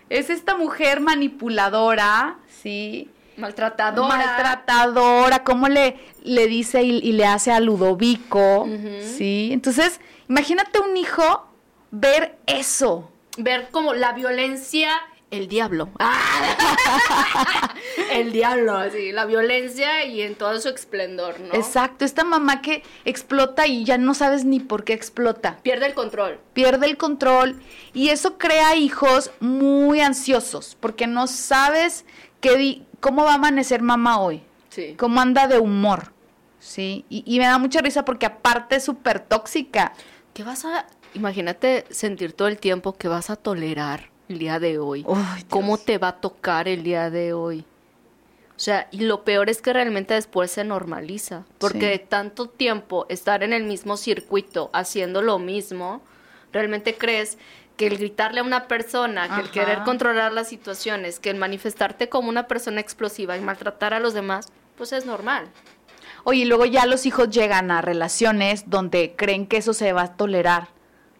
Es 0.08 0.31
esta 0.31 0.56
mujer 0.56 1.00
manipuladora, 1.00 2.37
¿sí? 2.62 3.11
Maltratadora. 3.37 4.17
Maltratadora, 4.17 5.44
cómo 5.44 5.69
le, 5.69 5.99
le 6.23 6.46
dice 6.46 6.82
y, 6.82 7.12
le 7.12 7.26
hace 7.26 7.52
a 7.52 7.61
Ludovico, 7.61 8.69
¿sí? 9.02 9.50
Entonces, 9.52 10.00
imagínate 10.28 10.78
un 10.81 10.96
hijo 10.96 11.46
ver 11.90 12.38
eso. 12.46 13.11
Ver 13.37 13.69
como 13.70 13.94
la 13.94 14.12
violencia 14.12 14.90
el 15.31 15.49
diablo. 15.49 15.90
el 18.12 18.32
diablo, 18.32 18.90
sí, 18.90 19.12
la 19.12 19.25
violencia 19.25 20.05
y 20.05 20.23
en 20.23 20.34
todo 20.34 20.58
su 20.61 20.69
esplendor, 20.69 21.40
¿no? 21.40 21.55
Exacto, 21.55 22.05
esta 22.05 22.25
mamá 22.25 22.62
que 22.62 22.82
explota 23.05 23.67
y 23.67 23.84
ya 23.84 23.99
no 23.99 24.14
sabes 24.14 24.44
ni 24.44 24.61
por 24.61 24.84
qué 24.84 24.93
explota. 24.93 25.58
Pierde 25.62 25.87
el 25.87 25.94
control. 25.94 26.38
Pierde 26.52 26.87
el 26.87 26.96
control 26.96 27.61
y 27.93 28.11
eso 28.11 28.38
crea 28.38 28.76
hijos 28.76 29.31
muy 29.40 30.00
ansiosos 30.00 30.76
porque 30.78 31.06
no 31.06 31.26
sabes 31.26 32.05
qué 32.40 32.82
cómo 33.00 33.25
va 33.25 33.32
a 33.32 33.37
amanecer 33.37 33.82
mamá 33.82 34.20
hoy. 34.20 34.43
Sí. 34.70 34.94
Cómo 34.96 35.20
anda 35.20 35.46
de 35.46 35.58
humor. 35.58 36.12
Sí, 36.61 37.05
y, 37.08 37.22
y 37.26 37.38
me 37.38 37.46
da 37.46 37.58
mucha 37.58 37.81
risa 37.81 38.05
porque 38.05 38.26
aparte 38.26 38.76
es 38.76 38.84
súper 38.84 39.20
tóxica. 39.20 39.93
¿Qué 40.34 40.43
vas 40.43 40.64
a, 40.64 40.87
imagínate 41.14 41.84
sentir 41.90 42.32
todo 42.32 42.49
el 42.49 42.58
tiempo 42.58 42.94
que 42.94 43.08
vas 43.08 43.31
a 43.31 43.37
tolerar? 43.37 44.16
El 44.29 44.39
día 44.39 44.59
de 44.59 44.79
hoy? 44.79 45.06
¿Cómo 45.49 45.79
te 45.79 45.99
va 45.99 46.09
a 46.09 46.17
tocar 46.17 46.69
el 46.69 46.83
día 46.83 47.11
de 47.11 47.33
hoy? 47.33 47.65
O 48.56 48.59
sea, 48.59 48.89
y 48.91 49.01
lo 49.01 49.23
peor 49.23 49.51
es 49.51 49.61
que 49.61 49.73
realmente 49.73 50.15
después 50.15 50.51
se 50.51 50.65
normaliza, 50.65 51.45
porque 51.59 51.91
de 51.91 51.99
tanto 51.99 52.49
tiempo 52.49 53.05
estar 53.11 53.43
en 53.43 53.53
el 53.53 53.65
mismo 53.65 53.99
circuito 53.99 54.71
haciendo 54.73 55.21
lo 55.21 55.39
mismo, 55.39 56.01
realmente 56.53 56.97
crees 56.97 57.37
que 57.77 57.87
el 57.87 57.99
gritarle 57.99 58.41
a 58.41 58.45
una 58.45 58.67
persona, 58.67 59.35
que 59.35 59.43
el 59.43 59.51
querer 59.51 59.83
controlar 59.85 60.33
las 60.33 60.49
situaciones, 60.49 61.21
que 61.21 61.29
el 61.29 61.37
manifestarte 61.37 62.09
como 62.09 62.31
una 62.31 62.49
persona 62.49 62.81
explosiva 62.81 63.37
y 63.37 63.43
maltratar 63.43 63.93
a 63.93 64.01
los 64.01 64.15
demás, 64.15 64.49
pues 64.79 64.93
es 64.93 65.05
normal. 65.05 65.49
Oye, 66.25 66.41
y 66.41 66.45
luego 66.47 66.65
ya 66.65 66.87
los 66.87 67.05
hijos 67.05 67.29
llegan 67.29 67.71
a 67.71 67.83
relaciones 67.83 68.71
donde 68.71 69.15
creen 69.15 69.47
que 69.47 69.59
eso 69.59 69.75
se 69.75 69.93
va 69.93 70.03
a 70.03 70.17
tolerar 70.17 70.69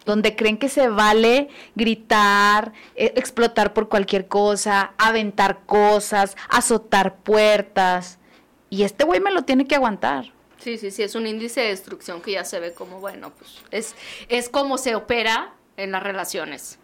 donde 0.07 0.37
creen 0.37 0.57
que 0.57 0.71
se 0.71 0.89
vale 0.89 1.49
gritar, 1.75 2.73
eh, 2.95 3.13
explotar 3.17 3.75
por 3.75 3.89
cualquier 3.89 4.29
cosa, 4.29 4.93
aventar 4.97 5.67
cosas, 5.67 6.37
azotar 6.49 7.17
puertas. 7.17 8.19
Y 8.71 8.85
este 8.85 9.05
güey 9.05 9.21
me 9.21 9.33
lo 9.33 9.43
tiene 9.43 9.67
que 9.67 9.75
aguantar. 9.75 10.33
Sí, 10.59 10.79
sí, 10.79 10.91
sí, 10.91 11.03
es 11.03 11.15
un 11.15 11.27
índice 11.27 11.61
de 11.61 11.69
destrucción 11.69 12.23
que 12.23 12.33
ya 12.33 12.45
se 12.45 12.59
ve 12.59 12.73
como, 12.73 13.01
bueno, 13.01 13.33
pues 13.39 13.61
es, 13.71 13.95
es 14.29 14.49
como 14.49 14.79
se 14.79 14.95
opera 14.95 15.53
en 15.77 15.93
las 15.93 16.03
relaciones. 16.03 16.79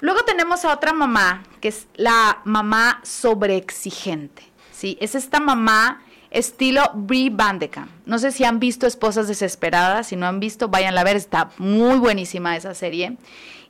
Luego 0.00 0.24
tenemos 0.24 0.64
a 0.64 0.74
otra 0.74 0.92
mamá, 0.92 1.44
que 1.60 1.68
es 1.68 1.86
la 1.94 2.40
mamá 2.44 3.00
sobreexigente. 3.04 4.42
¿sí? 4.72 4.98
Es 5.00 5.14
esta 5.14 5.38
mamá 5.38 6.02
estilo 6.32 6.90
Brie 6.94 7.30
Bandecamp. 7.30 7.90
No 8.06 8.18
sé 8.18 8.32
si 8.32 8.44
han 8.44 8.58
visto 8.58 8.86
Esposas 8.86 9.28
Desesperadas, 9.28 10.08
si 10.08 10.16
no 10.16 10.26
han 10.26 10.40
visto, 10.40 10.68
vayan 10.68 10.96
a 10.98 11.04
ver, 11.04 11.16
está 11.16 11.50
muy 11.58 11.98
buenísima 11.98 12.56
esa 12.56 12.74
serie. 12.74 13.16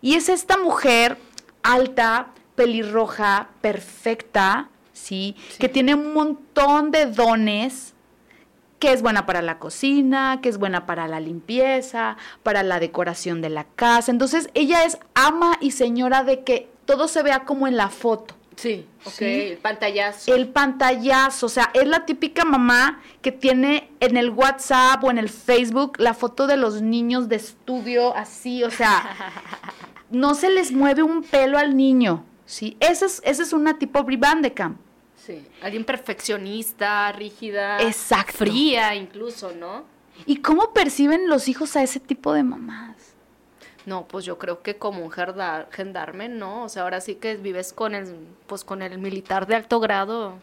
Y 0.01 0.15
es 0.15 0.29
esta 0.29 0.57
mujer 0.57 1.19
alta, 1.63 2.29
pelirroja, 2.55 3.49
perfecta, 3.61 4.69
¿sí? 4.93 5.37
Que 5.59 5.69
tiene 5.69 5.95
un 5.95 6.13
montón 6.13 6.91
de 6.91 7.07
dones, 7.07 7.95
que 8.79 8.93
es 8.93 9.01
buena 9.01 9.27
para 9.27 9.43
la 9.43 9.59
cocina, 9.59 10.41
que 10.43 10.49
es 10.49 10.59
buena 10.59 10.87
para 10.87 11.07
la 11.07 11.21
limpieza, 11.21 12.17
para 12.43 12.65
la 12.65 12.81
decoración 12.81 13.41
de 13.41 13.49
la 13.49 13.65
casa. 13.65 14.11
Entonces, 14.11 14.51
ella 14.55 14.85
es 14.85 14.99
ama 15.15 15.57
y 15.61 15.71
señora 15.71 16.25
de 16.25 16.43
que 16.43 16.69
todo 16.85 17.07
se 17.07 17.23
vea 17.23 17.45
como 17.45 17.69
en 17.69 17.77
la 17.77 17.91
foto. 17.91 18.35
Sí, 18.57 18.87
ok, 19.05 19.23
el 19.23 19.59
pantallazo. 19.59 20.35
El 20.35 20.49
pantallazo, 20.49 21.47
o 21.47 21.49
sea, 21.49 21.71
es 21.75 21.87
la 21.87 22.05
típica 22.05 22.45
mamá 22.45 23.01
que 23.21 23.33
tiene 23.33 23.91
en 24.01 24.17
el 24.17 24.31
WhatsApp 24.31 25.03
o 25.05 25.11
en 25.11 25.19
el 25.19 25.29
Facebook 25.29 25.95
la 25.99 26.15
foto 26.15 26.47
de 26.47 26.57
los 26.57 26.83
niños 26.83 27.29
de 27.29 27.37
estudio 27.37 28.15
así, 28.17 28.63
o 28.65 28.71
sea, 28.71 29.33
no 30.11 30.35
se 30.35 30.51
les 30.51 30.73
mueve 30.73 31.03
un 31.03 31.23
pelo 31.23 31.59
al 31.59 31.77
niño, 31.77 32.25
¿sí? 32.47 32.77
Esa 32.81 33.07
es, 33.07 33.23
esa 33.25 33.43
es 33.43 33.53
una 33.53 33.79
tipo 33.79 34.03
Brie 34.05 34.21
Sí, 35.17 35.47
alguien 35.63 35.85
perfeccionista, 35.85 37.13
rígida, 37.13 37.81
Exacto. 37.81 38.39
fría 38.39 38.95
incluso, 38.95 39.53
¿no? 39.53 39.85
¿Y 40.27 40.37
cómo 40.37 40.73
perciben 40.73 41.29
los 41.29 41.49
hijos 41.49 41.77
a 41.77 41.83
ese 41.83 42.01
tipo 42.01 42.33
de 42.33 42.43
mamás? 42.43 42.92
No, 43.87 44.07
pues 44.07 44.25
yo 44.25 44.39
creo 44.39 44.63
que 44.63 44.77
como 44.77 45.05
un 45.05 45.11
gendarme, 45.71 46.29
¿no? 46.29 46.65
O 46.65 46.69
sea, 46.69 46.83
ahora 46.83 47.01
sí 47.01 47.17
que 47.17 47.37
vives 47.37 47.73
con 47.73 47.95
el, 47.95 48.15
pues 48.47 48.65
con 48.65 48.83
el 48.83 48.99
militar 48.99 49.47
de 49.47 49.57
alto 49.57 49.81
grado, 49.81 50.35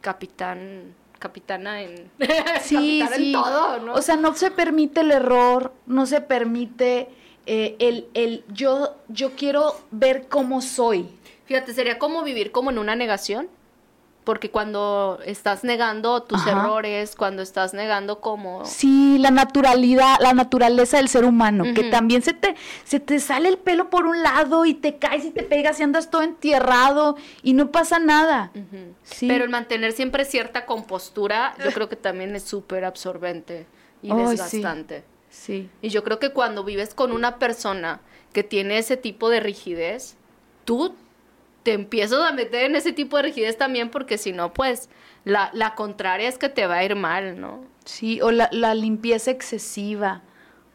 capitán, 0.00 0.94
capitana 1.18 1.82
en, 1.82 2.10
Sí, 2.62 3.00
capitán 3.00 3.18
sí. 3.18 3.26
en 3.26 3.32
todo, 3.32 3.78
¿no? 3.80 3.94
O 3.94 4.02
sea, 4.02 4.16
no 4.16 4.34
se 4.34 4.50
permite 4.50 5.00
el 5.00 5.12
error, 5.12 5.72
no 5.86 6.04
se 6.06 6.20
permite 6.20 7.08
eh, 7.46 7.76
el, 7.78 8.08
el 8.14 8.44
yo, 8.48 8.96
yo 9.08 9.32
quiero 9.32 9.74
ver 9.90 10.28
cómo 10.28 10.60
soy. 10.60 11.08
Fíjate, 11.46 11.72
sería 11.74 11.98
como 11.98 12.22
vivir 12.22 12.52
como 12.52 12.70
en 12.70 12.78
una 12.78 12.94
negación, 12.94 13.48
porque 14.24 14.50
cuando 14.50 15.18
estás 15.24 15.64
negando 15.64 16.22
tus 16.22 16.40
Ajá. 16.42 16.52
errores, 16.52 17.16
cuando 17.16 17.42
estás 17.42 17.74
negando 17.74 18.20
como... 18.20 18.64
Sí, 18.64 19.18
la 19.18 19.30
naturalidad, 19.30 20.16
la 20.20 20.32
naturaleza 20.32 20.98
del 20.98 21.08
ser 21.08 21.24
humano, 21.24 21.64
que 21.74 21.84
también 21.90 22.22
se 22.22 22.32
te, 22.32 22.54
se 22.84 23.00
te 23.00 23.18
sale 23.18 23.48
el 23.48 23.58
pelo 23.58 23.90
por 23.90 24.06
un 24.06 24.22
lado 24.22 24.64
y 24.64 24.74
te 24.74 24.98
caes 24.98 25.24
y 25.24 25.30
te 25.30 25.42
pegas 25.42 25.80
y 25.80 25.82
andas 25.82 26.10
todo 26.10 26.22
entierrado 26.22 27.16
y 27.42 27.54
no 27.54 27.72
pasa 27.72 27.98
nada. 27.98 28.52
Sí. 29.02 29.26
Pero 29.26 29.44
el 29.44 29.50
mantener 29.50 29.92
siempre 29.92 30.24
cierta 30.24 30.66
compostura, 30.66 31.54
yo 31.64 31.72
creo 31.72 31.88
que 31.88 31.96
también 31.96 32.36
es 32.36 32.44
súper 32.44 32.84
absorbente 32.84 33.66
y 34.02 34.10
sí. 34.10 34.16
desgastante. 34.16 35.04
Sí. 35.30 35.68
Y 35.80 35.88
yo 35.88 36.04
creo 36.04 36.20
que 36.20 36.30
cuando 36.30 36.62
vives 36.62 36.94
con 36.94 37.10
una 37.10 37.38
persona 37.38 38.00
que 38.32 38.44
tiene 38.44 38.78
ese 38.78 38.96
tipo 38.96 39.30
de 39.30 39.40
rigidez, 39.40 40.16
tú 40.64 40.94
te 41.62 41.72
empiezas 41.74 42.20
a 42.20 42.32
meter 42.32 42.64
en 42.64 42.76
ese 42.76 42.92
tipo 42.92 43.16
de 43.16 43.24
rigidez 43.24 43.56
también 43.58 43.90
porque 43.90 44.18
si 44.18 44.32
no, 44.32 44.52
pues 44.52 44.88
la, 45.24 45.50
la 45.52 45.74
contraria 45.74 46.28
es 46.28 46.38
que 46.38 46.48
te 46.48 46.66
va 46.66 46.76
a 46.78 46.84
ir 46.84 46.96
mal, 46.96 47.40
¿no? 47.40 47.60
Sí, 47.84 48.20
o 48.20 48.30
la, 48.30 48.48
la 48.52 48.74
limpieza 48.74 49.30
excesiva. 49.30 50.22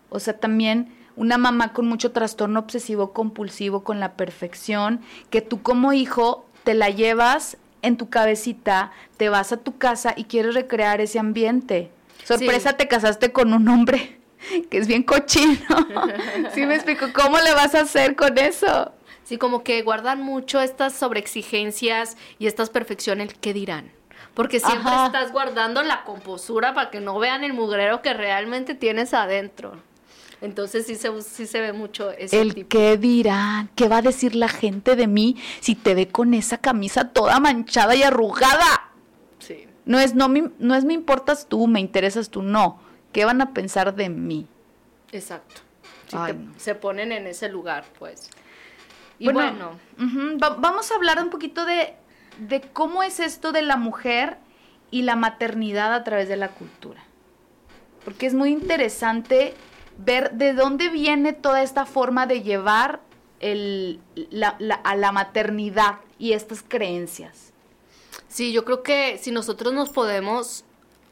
O 0.10 0.20
sea, 0.20 0.38
también 0.40 0.94
una 1.16 1.38
mamá 1.38 1.74
con 1.74 1.88
mucho 1.88 2.12
trastorno 2.12 2.60
obsesivo 2.60 3.12
compulsivo 3.12 3.84
con 3.84 4.00
la 4.00 4.14
perfección, 4.14 5.02
que 5.30 5.42
tú 5.42 5.62
como 5.62 5.92
hijo 5.94 6.46
te 6.64 6.74
la 6.74 6.90
llevas 6.90 7.58
en 7.82 7.98
tu 7.98 8.10
cabecita, 8.10 8.92
te 9.18 9.30
vas 9.30 9.52
a 9.52 9.58
tu 9.58 9.78
casa 9.78 10.14
y 10.16 10.26
quieres 10.26 10.54
recrear 10.56 11.02
ese 11.02 11.20
ambiente. 11.20 11.92
Sorpresa, 12.24 12.72
Sí. 12.72 12.76
te 12.78 12.88
casaste 12.88 13.32
con 13.32 13.54
un 13.54 13.68
hombre 13.68 14.20
que 14.70 14.78
es 14.78 14.88
bien 14.88 15.04
cochino. 15.04 15.60
¿Sí 16.54 16.66
me 16.66 16.76
explico? 16.76 17.08
¿Cómo 17.14 17.38
le 17.40 17.54
vas 17.54 17.74
a 17.76 17.82
hacer 17.82 18.16
con 18.16 18.38
eso? 18.38 18.92
Sí, 19.28 19.38
como 19.38 19.62
que 19.62 19.82
guardan 19.82 20.22
mucho 20.22 20.62
estas 20.62 20.94
sobreexigencias 20.94 22.16
y 22.40 22.48
estas 22.48 22.70
perfecciones, 22.70 23.34
¿qué 23.42 23.52
dirán? 23.54 23.92
Porque 24.34 24.62
siempre 24.62 24.90
Ajá. 24.90 25.08
estás 25.08 25.34
guardando 25.34 25.84
la 25.84 26.06
composura 26.06 26.74
para 26.74 26.92
que 26.92 27.02
no 27.02 27.20
vean 27.20 27.44
el 27.44 27.52
mugrero 27.52 28.02
que 28.02 28.14
realmente 28.14 28.74
tienes 28.74 29.14
adentro. 29.14 29.74
Entonces 30.40 30.86
sí 30.86 30.96
se, 30.96 31.22
sí 31.24 31.46
se 31.46 31.60
ve 31.60 31.74
mucho 31.74 32.12
ese 32.12 32.40
El 32.40 32.54
tipo. 32.56 32.70
qué 32.70 32.96
dirán, 32.96 33.70
qué 33.76 33.90
va 33.90 33.98
a 33.98 34.02
decir 34.02 34.34
la 34.34 34.48
gente 34.48 34.96
de 34.96 35.08
mí 35.08 35.36
si 35.60 35.76
te 35.76 35.94
ve 35.94 36.08
con 36.08 36.34
esa 36.34 36.60
camisa 36.60 37.10
toda 37.10 37.42
manchada 37.42 37.96
y 37.96 38.04
arrugada. 38.04 38.92
Sí. 39.40 39.68
No 39.84 40.00
es, 40.00 40.16
no, 40.16 40.30
me- 40.30 40.52
no 40.60 40.74
es 40.76 40.86
me 40.86 40.94
importas 40.94 41.48
tú, 41.50 41.68
me 41.68 41.82
interesas 41.82 42.30
tú, 42.30 42.44
no. 42.44 42.80
¿Qué 43.12 43.26
van 43.26 43.42
a 43.42 43.52
pensar 43.54 43.94
de 43.94 44.08
mí? 44.08 44.48
Exacto. 45.12 45.62
Ay, 46.14 46.32
te- 46.32 46.40
no. 46.40 46.54
se 46.58 46.76
ponen 46.76 47.12
en 47.12 47.28
ese 47.28 47.50
lugar, 47.50 47.84
pues. 48.00 48.30
Y 49.20 49.26
Bueno, 49.26 49.40
bueno, 49.40 49.80
ujú, 50.00 50.40
va- 50.40 50.56
vamos 50.60 50.92
a 50.92 50.96
hablar 50.96 51.22
un 51.22 51.30
poquito 51.30 51.66
de, 51.66 51.96
de 52.40 52.62
cómo 52.62 53.04
es 53.04 53.20
esto 53.20 53.52
de 53.52 53.62
la 53.64 53.78
mujer 53.78 54.38
y 54.92 55.02
la 55.02 55.16
maternidad 55.16 55.94
a 55.94 56.04
través 56.04 56.30
de 56.30 56.38
la 56.38 56.50
cultura. 56.50 57.04
Porque 58.06 58.26
es 58.28 58.34
muy 58.34 58.52
interesante 58.52 59.54
ver 59.98 60.32
de 60.34 60.54
dónde 60.54 60.90
viene 60.90 61.34
toda 61.34 61.62
esta 61.64 61.86
forma 61.86 62.26
de 62.28 62.42
llevar 62.44 63.02
el- 63.40 64.00
la- 64.30 64.56
la- 64.60 64.76
a 64.76 64.96
la 64.96 65.12
maternidad 65.12 65.96
y 66.20 66.34
estas 66.34 66.64
creencias. 66.68 67.54
sí, 68.30 68.52
yo 68.52 68.66
creo 68.66 68.84
que 68.84 69.18
si 69.20 69.32
nosotros 69.32 69.74
nos 69.74 69.90
podemos 69.90 70.64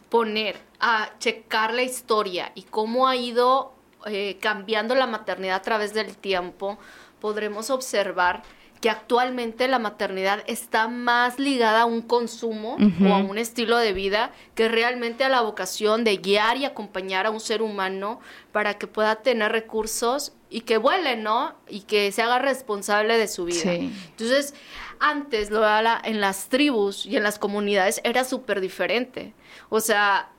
poner 0.10 0.58
a 0.80 1.10
checar 1.20 1.74
la 1.74 1.82
historia 1.84 2.52
y 2.56 2.64
cómo 2.64 3.08
ha 3.08 3.16
ido 3.16 3.74
eh, 4.08 4.38
cambiando 4.40 4.94
la 4.96 5.08
maternidad 5.08 5.56
a 5.56 5.62
través 5.64 5.94
del 5.94 6.16
tiempo, 6.16 6.78
podremos 7.20 7.70
observar 7.70 8.44
que 8.82 8.90
actualmente 8.90 9.68
la 9.68 9.80
maternidad 9.80 10.44
está 10.46 10.88
más 10.88 11.40
ligada 11.40 11.82
a 11.82 11.86
un 11.86 12.02
consumo 12.02 12.78
o 13.04 13.14
a 13.14 13.18
un 13.18 13.38
estilo 13.38 13.78
de 13.78 13.94
vida 13.94 14.32
que 14.54 14.68
realmente 14.70 15.24
a 15.24 15.30
la 15.30 15.42
vocación 15.42 16.04
de 16.04 16.18
guiar 16.18 16.58
y 16.58 16.66
acompañar 16.66 17.26
a 17.26 17.32
un 17.32 17.40
ser 17.40 17.62
humano 17.62 18.20
para 18.52 18.78
que 18.78 18.86
pueda 18.86 19.16
tener 19.16 19.52
recursos 19.52 20.34
y 20.50 20.62
que 20.62 20.78
vuele, 20.78 21.16
¿no? 21.16 21.56
Y 21.68 21.82
que 21.82 22.12
se 22.12 22.22
haga 22.22 22.38
responsable 22.38 23.18
de 23.18 23.28
su 23.28 23.46
vida. 23.46 23.62
Sí. 23.62 23.92
Entonces, 24.12 24.54
antes 25.00 25.50
lo 25.50 25.66
en 26.04 26.22
las 26.22 26.50
tribus 26.50 27.06
y 27.06 27.18
en 27.18 27.24
las 27.24 27.40
comunidades 27.40 28.02
era 28.04 28.24
súper 28.24 28.62
diferente. 28.62 29.34
O 29.70 29.80
sea, 29.80 30.30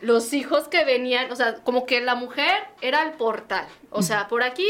los 0.00 0.32
hijos 0.32 0.68
que 0.68 0.84
venían, 0.84 1.30
o 1.30 1.36
sea, 1.36 1.62
como 1.62 1.86
que 1.86 2.00
la 2.00 2.14
mujer 2.14 2.54
era 2.80 3.02
el 3.04 3.12
portal. 3.12 3.66
O 3.90 4.02
sea, 4.02 4.26
por 4.28 4.42
aquí 4.42 4.68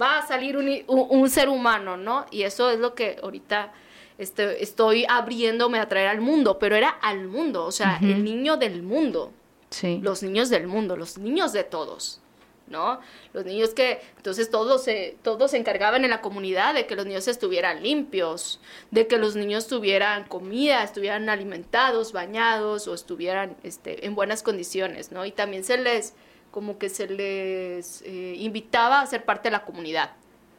va 0.00 0.18
a 0.18 0.26
salir 0.26 0.56
un, 0.56 0.68
un- 0.86 1.06
un 1.10 1.30
ser 1.30 1.48
humano, 1.48 1.96
¿no? 1.96 2.26
Y 2.30 2.42
eso 2.42 2.70
es 2.70 2.78
lo 2.78 2.94
que 2.94 3.16
ahorita 3.22 3.72
este, 4.18 4.62
estoy 4.62 5.04
abriéndome 5.08 5.78
a 5.78 5.88
traer 5.88 6.08
al 6.08 6.20
mundo, 6.20 6.58
pero 6.58 6.74
era 6.76 6.88
al 6.88 7.28
mundo, 7.28 7.64
o 7.64 7.72
sea, 7.72 7.98
el 8.02 8.24
niño 8.24 8.56
del 8.56 8.82
mundo 8.82 9.32
Sí. 9.70 10.00
los 10.02 10.22
niños 10.22 10.48
del 10.48 10.66
mundo, 10.66 10.96
los 10.96 11.18
niños 11.18 11.52
de 11.52 11.62
todos, 11.62 12.20
¿no? 12.68 13.00
Los 13.34 13.44
niños 13.44 13.74
que, 13.74 14.00
entonces 14.16 14.50
todos 14.50 14.82
se, 14.82 15.18
todos 15.22 15.50
se 15.50 15.58
encargaban 15.58 16.04
en 16.04 16.10
la 16.10 16.22
comunidad 16.22 16.72
de 16.72 16.86
que 16.86 16.96
los 16.96 17.04
niños 17.04 17.28
estuvieran 17.28 17.82
limpios, 17.82 18.60
de 18.90 19.06
que 19.06 19.18
los 19.18 19.36
niños 19.36 19.66
tuvieran 19.66 20.24
comida, 20.24 20.82
estuvieran 20.82 21.28
alimentados, 21.28 22.12
bañados 22.12 22.88
o 22.88 22.94
estuvieran 22.94 23.56
este, 23.62 24.06
en 24.06 24.14
buenas 24.14 24.42
condiciones, 24.42 25.12
¿no? 25.12 25.26
Y 25.26 25.32
también 25.32 25.64
se 25.64 25.76
les, 25.76 26.14
como 26.50 26.78
que 26.78 26.88
se 26.88 27.06
les 27.06 28.02
eh, 28.02 28.34
invitaba 28.38 29.00
a 29.00 29.06
ser 29.06 29.24
parte 29.24 29.48
de 29.48 29.52
la 29.52 29.64
comunidad. 29.64 30.12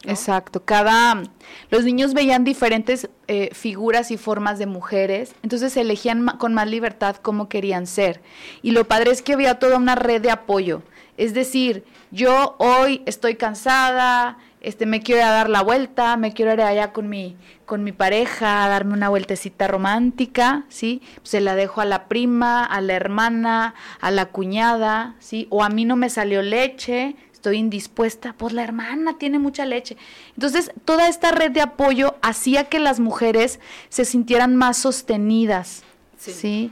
Exacto, 0.05 0.63
cada 0.63 1.24
los 1.69 1.84
niños 1.84 2.13
veían 2.13 2.46
diferentes 2.46 3.10
eh, 3.27 3.50
figuras 3.53 4.12
y 4.12 4.17
formas 4.17 4.58
de 4.58 4.65
mujeres, 4.65 5.36
entonces 5.43 5.75
elegían 5.75 6.25
con 6.38 6.53
más 6.53 6.69
libertad 6.69 7.17
cómo 7.17 7.50
querían 7.50 7.86
ser. 7.86 8.22
Y 8.62 8.72
lo 8.72 8.88
padre 8.88 9.12
es 9.12 9.22
que 9.22 9.34
había 9.34 9.60
toda 9.60 9.75
una 9.77 9.96
red 9.96 10.22
de 10.22 10.31
apoyo. 10.31 10.84
Es 11.17 11.34
decir, 11.34 11.84
yo 12.12 12.55
hoy 12.60 13.03
estoy 13.05 13.36
cansada, 13.36 14.38
este 14.61 14.85
me 14.85 15.01
quiero 15.01 15.21
ir 15.21 15.27
a 15.27 15.31
dar 15.31 15.49
la 15.49 15.61
vuelta, 15.61 16.17
me 16.17 16.33
quiero 16.33 16.53
ir 16.53 16.61
allá 16.61 16.91
con 16.91 17.09
mi 17.09 17.35
con 17.65 17.83
mi 17.83 17.91
pareja 17.91 18.63
a 18.63 18.69
darme 18.69 18.93
una 18.93 19.09
vueltecita 19.09 19.67
romántica, 19.67 20.65
¿sí? 20.69 21.01
Se 21.23 21.39
la 21.39 21.53
dejo 21.55 21.81
a 21.81 21.85
la 21.85 22.07
prima, 22.07 22.65
a 22.65 22.81
la 22.81 22.93
hermana, 22.93 23.75
a 24.01 24.09
la 24.11 24.25
cuñada, 24.25 25.15
¿sí? 25.19 25.45
O 25.51 25.63
a 25.63 25.69
mí 25.69 25.85
no 25.85 25.95
me 25.95 26.09
salió 26.09 26.41
leche, 26.41 27.15
estoy 27.31 27.57
indispuesta, 27.57 28.33
pues 28.37 28.53
la 28.53 28.63
hermana 28.63 29.17
tiene 29.19 29.37
mucha 29.37 29.65
leche. 29.65 29.97
Entonces, 30.35 30.71
toda 30.83 31.07
esta 31.07 31.31
red 31.31 31.51
de 31.51 31.61
apoyo 31.61 32.15
hacía 32.23 32.63
que 32.65 32.79
las 32.79 32.99
mujeres 32.99 33.59
se 33.89 34.03
sintieran 34.03 34.55
más 34.55 34.77
sostenidas, 34.77 35.83
Sí. 36.17 36.31
¿sí? 36.33 36.71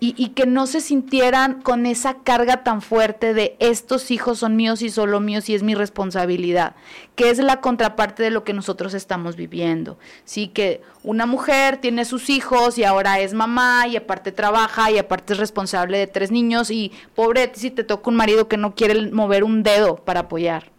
Y, 0.00 0.14
y 0.16 0.28
que 0.28 0.46
no 0.46 0.66
se 0.68 0.80
sintieran 0.80 1.60
con 1.60 1.84
esa 1.84 2.18
carga 2.18 2.62
tan 2.62 2.82
fuerte 2.82 3.34
de 3.34 3.56
estos 3.58 4.12
hijos 4.12 4.38
son 4.38 4.54
míos 4.54 4.80
y 4.82 4.90
solo 4.90 5.18
míos 5.18 5.48
y 5.48 5.54
es 5.54 5.64
mi 5.64 5.74
responsabilidad, 5.74 6.76
que 7.16 7.30
es 7.30 7.38
la 7.38 7.60
contraparte 7.60 8.22
de 8.22 8.30
lo 8.30 8.44
que 8.44 8.52
nosotros 8.52 8.94
estamos 8.94 9.34
viviendo. 9.34 9.98
Sí, 10.24 10.48
que 10.48 10.82
una 11.02 11.26
mujer 11.26 11.78
tiene 11.78 12.04
sus 12.04 12.30
hijos 12.30 12.78
y 12.78 12.84
ahora 12.84 13.18
es 13.18 13.34
mamá 13.34 13.88
y 13.88 13.96
aparte 13.96 14.30
trabaja 14.30 14.90
y 14.90 14.98
aparte 14.98 15.32
es 15.32 15.38
responsable 15.40 15.98
de 15.98 16.06
tres 16.06 16.30
niños 16.30 16.70
y 16.70 16.92
pobre 17.16 17.50
si 17.54 17.70
te 17.72 17.82
toca 17.82 18.10
un 18.10 18.16
marido 18.16 18.46
que 18.46 18.56
no 18.56 18.74
quiere 18.76 19.10
mover 19.10 19.42
un 19.42 19.64
dedo 19.64 19.96
para 19.96 20.20
apoyar. 20.20 20.77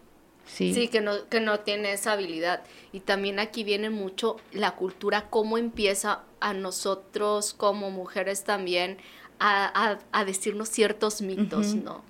Sí. 0.53 0.73
Sí, 0.73 0.87
que 0.87 0.99
no, 0.99 1.27
que 1.29 1.39
no 1.39 1.59
tiene 1.61 1.93
esa 1.93 2.13
habilidad. 2.13 2.63
Y 2.91 3.01
también 3.01 3.39
aquí 3.39 3.63
viene 3.63 3.89
mucho 3.89 4.37
la 4.51 4.71
cultura, 4.71 5.27
cómo 5.29 5.57
empieza 5.57 6.23
a 6.39 6.53
nosotros 6.53 7.53
como 7.53 7.91
mujeres 7.91 8.43
también 8.43 8.97
a, 9.39 9.65
a- 9.91 9.99
a 10.11 10.25
decirnos 10.25 10.69
ciertos 10.69 11.21
mitos. 11.21 11.75
¿no? 11.75 12.03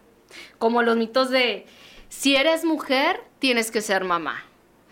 Como 0.58 0.82
los 0.82 0.96
mitos 0.98 1.30
de, 1.30 1.66
si 2.08 2.36
eres 2.36 2.64
mujer, 2.66 3.22
tienes 3.40 3.72
que 3.72 3.82
ser 3.82 4.04
mamá. 4.04 4.44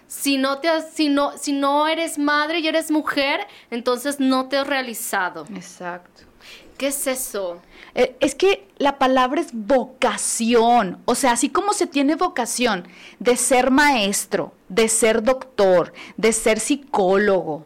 Si 0.08 0.38
no, 0.38 0.60
te 0.60 0.70
has- 0.70 0.92
si, 0.94 1.10
no, 1.10 1.38
si 1.38 1.51
no 1.54 1.88
eres 1.88 2.18
madre 2.20 2.60
y 2.60 2.68
eres 2.68 2.92
mujer, 2.92 3.42
entonces 3.72 4.20
no 4.20 4.48
te 4.50 4.58
has 4.58 4.68
realizado. 4.68 5.46
Exacto. 5.56 6.24
¿Qué 6.77 6.88
es 6.88 7.07
eso? 7.07 7.62
Eh, 7.96 8.15
Es 8.19 8.36
que 8.36 8.67
la 8.77 9.00
palabra 9.00 9.41
es 9.41 9.50
vocación. 9.51 11.00
O 11.05 11.15
sea, 11.15 11.31
así 11.31 11.50
como 11.50 11.74
se 11.74 11.88
tiene 11.88 12.15
vocación 12.15 12.88
de 13.19 13.36
ser 13.36 13.72
maestro, 13.72 14.53
de 14.69 14.88
ser 14.88 15.24
doctor, 15.24 15.93
de 16.17 16.31
ser 16.34 16.60
psicólogo, 16.60 17.65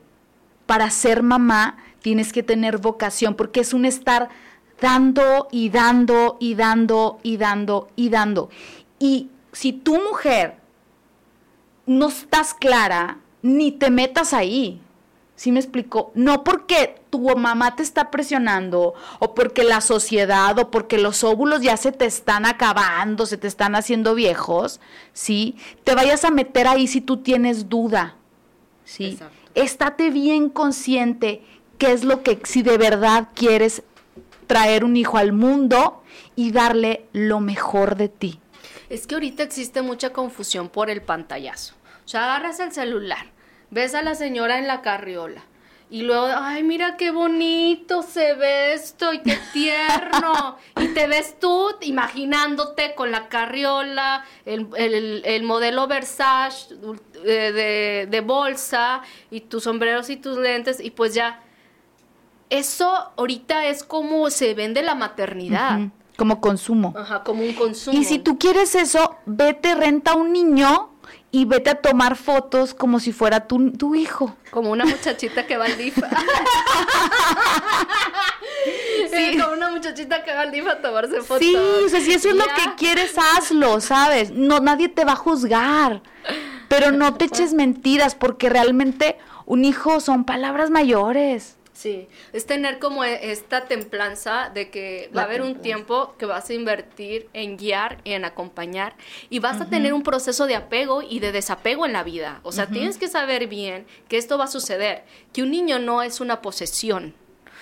para 0.66 0.90
ser 0.90 1.24
mamá, 1.24 1.78
tienes 2.02 2.32
que 2.32 2.44
tener 2.44 2.78
vocación, 2.78 3.36
porque 3.36 3.60
es 3.60 3.74
un 3.74 3.86
estar 3.86 4.30
dando 4.80 5.50
y 5.52 5.70
dando 5.70 6.38
y 6.40 6.56
dando 6.56 7.20
y 7.22 7.38
dando 7.38 7.90
y 7.98 8.10
dando. 8.10 8.50
Y 8.98 9.30
si 9.52 9.74
tu 9.74 10.02
mujer 10.02 10.56
no 11.86 12.08
estás 12.08 12.54
clara, 12.54 13.20
ni 13.42 13.74
te 13.74 13.92
metas 13.92 14.34
ahí. 14.34 14.80
¿Sí 15.36 15.52
me 15.52 15.60
explico? 15.60 16.12
No 16.16 16.44
porque 16.44 17.01
tu 17.12 17.20
mamá 17.36 17.76
te 17.76 17.84
está 17.84 18.10
presionando 18.10 18.96
o 19.20 19.36
porque 19.36 19.64
la 19.64 19.82
sociedad 19.82 20.58
o 20.58 20.72
porque 20.72 20.98
los 20.98 21.24
óvulos 21.24 21.62
ya 21.62 21.78
se 21.78 21.92
te 21.92 22.06
están 22.06 22.48
acabando, 22.48 23.28
se 23.28 23.38
te 23.38 23.48
están 23.48 23.76
haciendo 23.76 24.16
viejos, 24.16 24.80
¿sí? 25.14 25.56
Te 25.84 25.94
vayas 25.94 26.26
a 26.26 26.32
meter 26.32 26.68
ahí 26.68 26.88
si 26.88 27.02
tú 27.02 27.18
tienes 27.18 27.70
duda, 27.70 28.16
¿sí? 28.84 29.20
Estate 29.54 30.10
bien 30.10 30.50
consciente 30.50 31.44
qué 31.78 31.92
es 31.92 32.04
lo 32.04 32.24
que, 32.24 32.40
si 32.44 32.64
de 32.64 32.78
verdad 32.80 33.28
quieres 33.36 33.84
traer 34.48 34.84
un 34.84 34.98
hijo 34.98 35.18
al 35.18 35.34
mundo 35.34 36.02
y 36.36 36.52
darle 36.52 37.06
lo 37.14 37.40
mejor 37.40 37.96
de 37.96 38.10
ti. 38.10 38.40
Es 38.90 39.06
que 39.06 39.14
ahorita 39.14 39.44
existe 39.44 39.84
mucha 39.84 40.12
confusión 40.12 40.70
por 40.70 40.90
el 40.90 41.02
pantallazo. 41.02 41.76
O 42.06 42.08
sea, 42.08 42.24
agarras 42.24 42.60
el 42.60 42.72
celular 42.72 43.28
ves 43.72 43.96
a 43.96 44.04
la 44.04 44.14
señora 44.14 44.60
en 44.60 44.68
la 44.68 44.82
carriola. 44.82 45.42
Y 45.92 46.04
luego, 46.04 46.26
ay, 46.26 46.64
mira 46.64 46.96
qué 46.96 47.12
bonito 47.12 48.02
se 48.02 48.34
ve 48.36 48.72
esto 48.72 49.14
y 49.14 49.20
qué 49.20 49.38
tierno. 49.52 50.56
y 50.82 50.88
te 50.94 51.06
ves 51.06 51.38
tú 51.38 51.68
imaginándote 51.82 52.96
con 52.96 53.12
la 53.12 53.28
carriola, 53.28 54.24
el, 54.46 55.44
modelo 55.44 55.88
Versace 55.88 56.76
eh, 57.26 58.08
de, 58.10 58.22
bolsa 58.22 59.02
y 59.30 59.42
tus 59.42 59.64
sombreros 59.64 60.10
y 60.10 60.16
tus 60.16 60.38
lentes 60.38 60.80
y 60.80 60.92
pues 60.92 61.14
ya. 61.14 61.42
Eso 62.50 63.12
ahorita 63.18 63.66
es 63.66 63.84
como 63.84 64.30
se 64.30 64.54
vende 64.54 64.84
la 64.84 64.96
maternidad. 64.96 65.78
Como 66.16 66.40
consumo. 66.40 66.94
Ajá, 66.96 67.24
como 67.24 67.44
un 67.44 67.54
consumo. 67.54 68.00
Y 68.00 68.06
si 68.06 68.18
tú 68.20 68.40
quieres 68.40 68.76
eso, 68.76 69.18
vete, 69.26 69.76
renta 69.76 70.14
un 70.14 70.32
niño 70.32 70.91
y 71.32 71.46
vete 71.46 71.70
a 71.70 71.76
tomar 71.76 72.18
fotos 72.18 72.74
como 72.74 73.00
si 73.00 73.14
fuera 73.14 73.48
tu, 73.48 73.72
tu 73.72 73.96
hijo. 73.96 74.36
Como 74.52 74.72
una 74.72 74.86
muchachita 74.86 75.48
que 75.48 75.56
va 75.56 75.66
al 75.66 75.78
DIF. 75.78 75.96
sí, 79.10 79.38
como 79.40 79.54
una 79.54 79.72
muchachita 79.72 80.24
que 80.24 80.34
va 80.34 80.42
al 80.42 80.52
DIF 80.52 80.68
a 80.68 80.82
tomarse 80.82 81.22
fotos. 81.22 81.40
Sí, 81.40 81.56
o 81.56 81.88
sea, 81.88 82.02
si 82.02 82.12
eso 82.12 82.30
es 82.30 82.36
lo 82.36 82.44
que 82.44 82.76
quieres, 82.78 83.14
hazlo, 83.18 83.80
¿sabes? 83.80 84.32
No, 84.32 84.60
nadie 84.60 84.90
te 84.90 85.06
va 85.06 85.14
a 85.14 85.16
juzgar. 85.18 86.02
Pero 86.68 86.92
no 86.92 87.14
te 87.16 87.26
eches 87.26 87.54
mentiras, 87.54 88.16
porque 88.16 88.50
realmente 88.50 89.18
un 89.46 89.64
hijo 89.64 90.02
son 90.02 90.26
palabras 90.26 90.70
mayores. 90.70 91.58
Sí, 91.82 92.08
es 92.32 92.46
tener 92.46 92.78
como 92.78 93.04
e, 93.04 93.32
esta 93.32 93.62
templanza 93.62 94.52
de 94.54 94.70
que 94.70 95.10
va 95.18 95.22
a 95.22 95.26
haber 95.26 95.42
un 95.42 95.56
tiempo 95.64 96.14
que 96.20 96.28
vas 96.28 96.48
a 96.48 96.54
invertir 96.54 97.28
en 97.34 97.58
guiar 97.58 98.02
y 98.04 98.12
en 98.12 98.24
acompañar 98.24 98.94
y 99.32 99.40
vas 99.40 99.60
a 99.62 99.66
tener 99.66 99.92
un 99.92 100.04
proceso 100.04 100.46
de 100.46 100.56
apego 100.56 101.02
y 101.02 101.18
de 101.20 101.32
desapego 101.32 101.88
en 101.88 101.94
la 101.94 102.04
vida. 102.04 102.40
O 102.44 102.52
sea, 102.52 102.68
tienes 102.68 103.00
que 103.00 103.08
saber 103.08 103.48
bien 103.48 103.88
que 104.10 104.18
esto 104.18 104.38
va 104.38 104.44
a 104.44 104.48
suceder, 104.48 105.06
que 105.34 105.42
un 105.42 105.50
niño 105.50 105.80
no 105.80 106.04
es 106.04 106.22
una 106.22 106.44
posesión. 106.44 107.16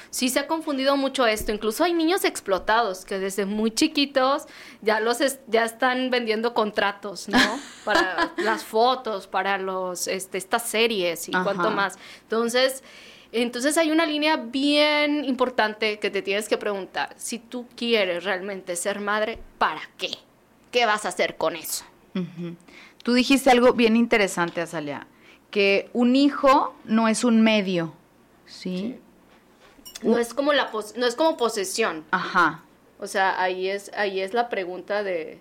Sí 0.09 0.27
se 0.27 0.39
ha 0.39 0.47
confundido 0.47 0.97
mucho 0.97 1.25
esto, 1.25 1.53
incluso 1.53 1.85
hay 1.85 1.93
niños 1.93 2.25
explotados 2.25 3.05
que 3.05 3.19
desde 3.19 3.45
muy 3.45 3.71
chiquitos 3.71 4.47
ya 4.81 4.99
los 4.99 5.19
ya 5.47 5.63
están 5.63 6.09
vendiendo 6.09 6.53
contratos, 6.53 7.29
¿no? 7.29 7.39
Para 7.85 8.33
las 8.35 8.65
fotos, 8.65 9.27
para 9.27 9.57
los 9.57 10.07
este, 10.07 10.37
estas 10.37 10.63
series 10.63 11.29
y 11.29 11.31
cuanto 11.31 11.71
más. 11.71 11.97
Entonces, 12.23 12.83
entonces 13.31 13.77
hay 13.77 13.91
una 13.91 14.05
línea 14.05 14.37
bien 14.37 15.23
importante 15.23 15.99
que 15.99 16.09
te 16.09 16.21
tienes 16.21 16.49
que 16.49 16.57
preguntar. 16.57 17.13
Si 17.17 17.37
tú 17.39 17.67
quieres 17.75 18.23
realmente 18.23 18.75
ser 18.75 18.99
madre, 18.99 19.39
¿para 19.57 19.81
qué? 19.97 20.11
¿Qué 20.71 20.85
vas 20.85 21.05
a 21.05 21.09
hacer 21.09 21.37
con 21.37 21.55
eso? 21.55 21.85
Tú 23.03 23.13
dijiste 23.13 23.49
algo 23.49 23.73
bien 23.73 23.95
interesante, 23.95 24.61
Azalia, 24.61 25.07
que 25.51 25.89
un 25.93 26.15
hijo 26.15 26.75
no 26.85 27.07
es 27.07 27.23
un 27.23 27.41
medio, 27.41 27.93
¿sí? 28.45 28.99
No 30.03 30.17
es 30.17 30.33
como 30.33 30.53
la 30.53 30.69
no 30.95 31.05
es 31.05 31.15
como 31.15 31.37
posesión. 31.37 32.05
Ajá. 32.11 32.63
O 32.99 33.07
sea, 33.07 33.41
ahí 33.41 33.69
es 33.69 33.91
ahí 33.95 34.19
es 34.19 34.33
la 34.33 34.49
pregunta 34.49 35.03
de 35.03 35.39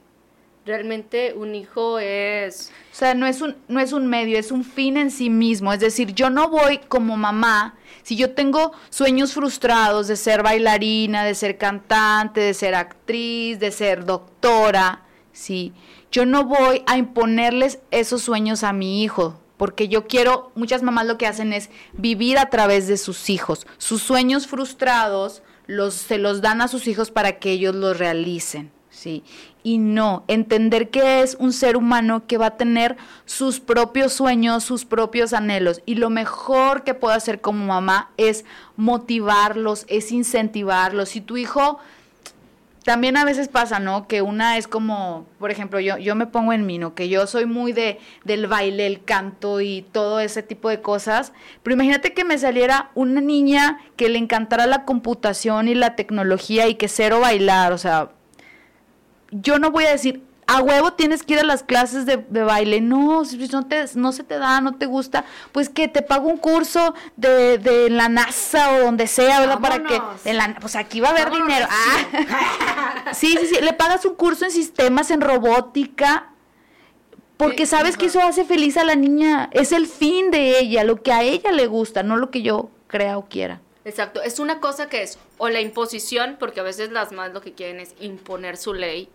realmente 0.68 1.34
un 1.34 1.54
hijo 1.54 1.98
es... 1.98 2.70
O 2.92 2.94
sea, 2.94 3.14
no 3.14 3.26
es, 3.26 3.40
un, 3.40 3.56
no 3.66 3.80
es 3.80 3.92
un 3.92 4.06
medio, 4.06 4.38
es 4.38 4.52
un 4.52 4.64
fin 4.64 4.96
en 4.96 5.10
sí 5.10 5.30
mismo. 5.30 5.72
Es 5.72 5.80
decir, 5.80 6.14
yo 6.14 6.30
no 6.30 6.48
voy 6.48 6.78
como 6.78 7.16
mamá, 7.16 7.74
si 8.02 8.16
yo 8.16 8.34
tengo 8.34 8.72
sueños 8.90 9.32
frustrados 9.32 10.06
de 10.06 10.16
ser 10.16 10.42
bailarina, 10.42 11.24
de 11.24 11.34
ser 11.34 11.58
cantante, 11.58 12.40
de 12.40 12.54
ser 12.54 12.74
actriz, 12.74 13.58
de 13.58 13.70
ser 13.70 14.04
doctora, 14.04 15.02
¿sí? 15.32 15.72
Yo 16.12 16.24
no 16.26 16.44
voy 16.44 16.82
a 16.86 16.96
imponerles 16.96 17.80
esos 17.90 18.22
sueños 18.22 18.62
a 18.62 18.72
mi 18.72 19.02
hijo, 19.02 19.40
porque 19.56 19.88
yo 19.88 20.06
quiero, 20.06 20.52
muchas 20.54 20.82
mamás 20.82 21.06
lo 21.06 21.18
que 21.18 21.26
hacen 21.26 21.52
es 21.52 21.70
vivir 21.92 22.38
a 22.38 22.50
través 22.50 22.88
de 22.88 22.96
sus 22.96 23.30
hijos. 23.30 23.66
Sus 23.78 24.02
sueños 24.02 24.46
frustrados 24.46 25.42
los, 25.66 25.94
se 25.94 26.18
los 26.18 26.40
dan 26.40 26.60
a 26.60 26.68
sus 26.68 26.86
hijos 26.88 27.10
para 27.10 27.38
que 27.38 27.52
ellos 27.52 27.74
los 27.74 27.98
realicen. 27.98 28.70
¿Sí? 28.98 29.22
Y 29.62 29.78
no, 29.78 30.24
entender 30.28 30.90
que 30.90 31.22
es 31.22 31.36
un 31.38 31.52
ser 31.52 31.76
humano 31.76 32.26
que 32.26 32.38
va 32.38 32.46
a 32.46 32.56
tener 32.56 32.96
sus 33.24 33.60
propios 33.60 34.12
sueños, 34.12 34.64
sus 34.64 34.84
propios 34.84 35.32
anhelos. 35.32 35.82
Y 35.86 35.94
lo 35.94 36.10
mejor 36.10 36.84
que 36.84 36.94
puedo 36.94 37.14
hacer 37.14 37.40
como 37.40 37.66
mamá 37.66 38.10
es 38.16 38.44
motivarlos, 38.76 39.84
es 39.88 40.10
incentivarlos. 40.12 41.10
Si 41.10 41.20
tu 41.20 41.36
hijo 41.36 41.78
también 42.88 43.18
a 43.18 43.24
veces 43.26 43.48
pasa, 43.48 43.80
¿no? 43.80 44.08
Que 44.08 44.22
una 44.22 44.56
es 44.56 44.66
como, 44.66 45.26
por 45.38 45.50
ejemplo, 45.50 45.78
yo, 45.78 45.98
yo 45.98 46.14
me 46.14 46.26
pongo 46.26 46.54
en 46.54 46.64
mí, 46.64 46.78
¿no? 46.78 46.94
Que 46.94 47.10
yo 47.10 47.26
soy 47.26 47.44
muy 47.44 47.72
de, 47.72 47.98
del 48.24 48.46
baile, 48.46 48.86
el 48.86 49.04
canto 49.04 49.60
y 49.60 49.82
todo 49.92 50.20
ese 50.20 50.42
tipo 50.42 50.70
de 50.70 50.80
cosas. 50.80 51.34
Pero 51.62 51.74
imagínate 51.74 52.14
que 52.14 52.24
me 52.24 52.38
saliera 52.38 52.90
una 52.94 53.20
niña 53.20 53.78
que 53.96 54.08
le 54.08 54.16
encantara 54.16 54.66
la 54.66 54.86
computación 54.86 55.68
y 55.68 55.74
la 55.74 55.96
tecnología 55.96 56.66
y 56.66 56.76
que 56.76 56.88
cero 56.88 57.20
bailar, 57.20 57.74
o 57.74 57.78
sea, 57.78 58.08
yo 59.30 59.58
no 59.58 59.70
voy 59.70 59.84
a 59.84 59.90
decir, 59.90 60.22
a 60.48 60.62
huevo 60.62 60.94
tienes 60.94 61.22
que 61.22 61.34
ir 61.34 61.40
a 61.40 61.44
las 61.44 61.62
clases 61.62 62.06
de, 62.06 62.16
baile. 62.16 62.80
No, 62.80 63.24
si 63.26 63.36
no, 63.36 63.66
te, 63.66 63.84
no 63.94 64.12
se 64.12 64.24
te 64.24 64.38
da, 64.38 64.62
no 64.62 64.76
te 64.76 64.86
gusta, 64.86 65.24
pues 65.52 65.68
que 65.68 65.88
te 65.88 66.00
pago 66.00 66.26
un 66.26 66.38
curso 66.38 66.94
de, 67.16 67.58
de 67.58 67.90
la 67.90 68.08
NASA 68.08 68.74
o 68.74 68.80
donde 68.80 69.06
sea, 69.06 69.40
¿verdad? 69.40 69.60
Para 69.60 69.84
que, 69.84 70.00
en 70.24 70.38
la, 70.38 70.56
pues 70.58 70.74
aquí 70.74 71.00
va 71.00 71.08
a 71.08 71.10
haber 71.10 71.30
dinero. 71.30 71.66
Ah. 71.70 73.04
sí, 73.12 73.36
sí, 73.38 73.46
sí, 73.46 73.60
le 73.60 73.74
pagas 73.74 74.06
un 74.06 74.14
curso 74.14 74.46
en 74.46 74.50
sistemas, 74.50 75.10
en 75.10 75.20
robótica, 75.20 76.30
porque 77.36 77.66
sabes 77.66 77.98
que 77.98 78.06
eso 78.06 78.22
hace 78.22 78.46
feliz 78.46 78.78
a 78.78 78.84
la 78.84 78.96
niña. 78.96 79.50
Es 79.52 79.72
el 79.72 79.86
fin 79.86 80.30
de 80.30 80.58
ella, 80.58 80.82
lo 80.82 81.02
que 81.02 81.12
a 81.12 81.22
ella 81.22 81.52
le 81.52 81.66
gusta, 81.66 82.02
no 82.02 82.16
lo 82.16 82.30
que 82.30 82.40
yo 82.40 82.70
crea 82.86 83.18
o 83.18 83.28
quiera. 83.28 83.60
Exacto, 83.88 84.20
es 84.22 84.38
una 84.38 84.60
cosa 84.60 84.90
que 84.90 85.02
es 85.02 85.18
o 85.38 85.48
la 85.48 85.62
imposición, 85.62 86.36
porque 86.38 86.60
a 86.60 86.62
veces 86.62 86.90
las 86.90 87.10
más 87.10 87.32
lo 87.32 87.40
que 87.40 87.54
quieren 87.54 87.80
es 87.80 87.94
imponer 88.00 88.58
su 88.58 88.74
ley, 88.74 89.08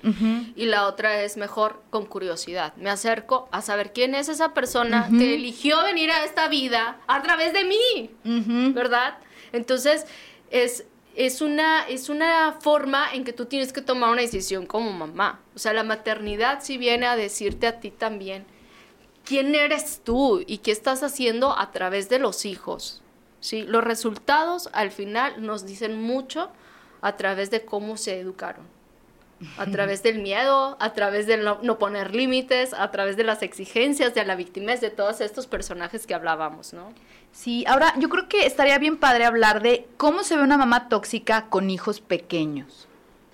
y 0.55 0.65
la 0.65 0.88
otra 0.88 1.21
es 1.21 1.38
mejor 1.38 1.83
con 1.91 2.07
curiosidad. 2.07 2.73
Me 2.77 2.89
acerco 2.89 3.47
a 3.51 3.62
saber 3.62 3.93
quién 3.93 4.15
es 4.15 4.29
esa 4.29 4.55
persona 4.55 5.09
que 5.15 5.36
eligió 5.36 5.83
venir 5.83 6.09
a 6.09 6.25
esta 6.25 6.47
vida 6.47 6.99
a 7.05 7.21
través 7.21 7.53
de 7.53 7.65
mí, 7.65 8.09
¿verdad? 8.73 9.19
Entonces, 9.51 10.07
es, 10.49 10.86
es, 11.15 11.41
una, 11.41 11.88
es 11.88 12.09
una 12.09 12.57
forma 12.59 13.13
en 13.13 13.25
que 13.25 13.33
tú 13.33 13.45
tienes 13.45 13.73
que 13.73 13.83
tomar 13.83 14.09
una 14.09 14.23
decisión 14.23 14.65
como 14.65 14.91
mamá. 14.91 15.39
O 15.55 15.59
sea, 15.59 15.73
la 15.73 15.83
maternidad 15.83 16.63
sí 16.63 16.79
viene 16.79 17.05
a 17.05 17.15
decirte 17.15 17.67
a 17.67 17.79
ti 17.79 17.91
también 17.91 18.47
quién 19.23 19.53
eres 19.53 20.01
tú 20.03 20.43
y 20.47 20.57
qué 20.57 20.71
estás 20.71 21.03
haciendo 21.03 21.55
a 21.55 21.71
través 21.71 22.09
de 22.09 22.17
los 22.17 22.45
hijos. 22.45 23.02
¿Sí? 23.43 23.63
Los 23.63 23.84
resultados 23.84 24.69
al 24.71 24.89
final 24.89 25.45
nos 25.45 25.65
dicen 25.65 26.01
mucho 26.01 26.49
a 27.01 27.17
través 27.17 27.51
de 27.51 27.65
cómo 27.65 27.97
se 27.97 28.17
educaron, 28.19 28.65
a 29.58 29.65
través 29.65 30.01
del 30.01 30.19
miedo, 30.19 30.77
a 30.79 30.93
través 30.93 31.27
de 31.27 31.36
no, 31.36 31.77
poner 31.77 32.15
límites, 32.15 32.73
a 32.73 32.89
través 32.91 33.17
de 33.17 33.25
las 33.25 33.43
exigencias 33.43 34.13
de 34.13 34.23
la 34.23 34.36
víctima, 34.36 34.73
de 34.75 34.89
todos 34.89 35.19
estos 35.19 35.45
personajes 35.45 36.08
que 36.08 36.13
hablábamos, 36.13 36.71
¿no? 36.71 36.93
Sí, 37.34 37.65
ahora 37.67 37.93
yo 37.99 38.08
creo 38.08 38.29
que 38.29 38.45
estaría 38.45 38.77
bien 38.77 38.95
padre 38.95 39.25
hablar 39.25 39.62
de 39.62 39.88
cómo 39.97 40.23
se 40.23 40.38
ve 40.38 40.43
una 40.43 40.58
mamá 40.58 40.88
tóxica 40.88 41.47
con 41.49 41.69
hijos 41.69 41.99
pequeños, 41.99 42.88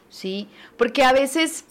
¿sí? 0.09 0.47
Porque 0.75 1.03
a 1.03 1.13
veces 1.13 1.65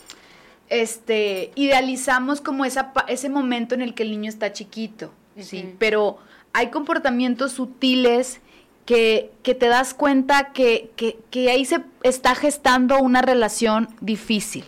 este, 0.69 1.51
idealizamos 1.57 2.41
como 2.41 2.65
esa, 2.65 2.93
ese 3.09 3.29
momento 3.29 3.75
en 3.75 3.83
el 3.83 3.95
que 3.95 4.05
el 4.05 4.13
niño 4.13 4.29
está 4.29 4.53
chiquito, 4.53 5.13
¿sí? 5.41 5.75
Pero 5.81 6.21
hay 6.53 6.71
comportamientos 6.71 7.53
sutiles 7.53 8.41
que, 8.87 9.31
que 9.43 9.55
te 9.55 9.69
das 9.69 9.93
cuenta 9.93 10.53
que, 10.53 10.91
que, 10.97 11.51
ahí 11.51 11.65
se 11.65 11.85
está 12.03 12.35
gestando 12.35 12.99
una 12.99 13.21
relación 13.21 13.89
difícil. 14.01 14.65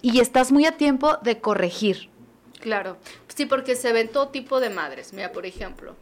Y 0.00 0.20
estás 0.20 0.50
muy 0.50 0.66
a 0.66 0.76
tiempo 0.76 1.18
de 1.22 1.38
corregir. 1.38 2.08
Claro, 2.60 2.96
sí, 3.28 3.46
porque 3.46 3.76
se 3.76 3.92
ven 3.92 4.08
todo 4.08 4.28
tipo 4.28 4.58
de 4.58 4.70
madres. 4.70 5.12
Mira, 5.12 5.32
por 5.32 5.46
ejemplo, 5.46 5.94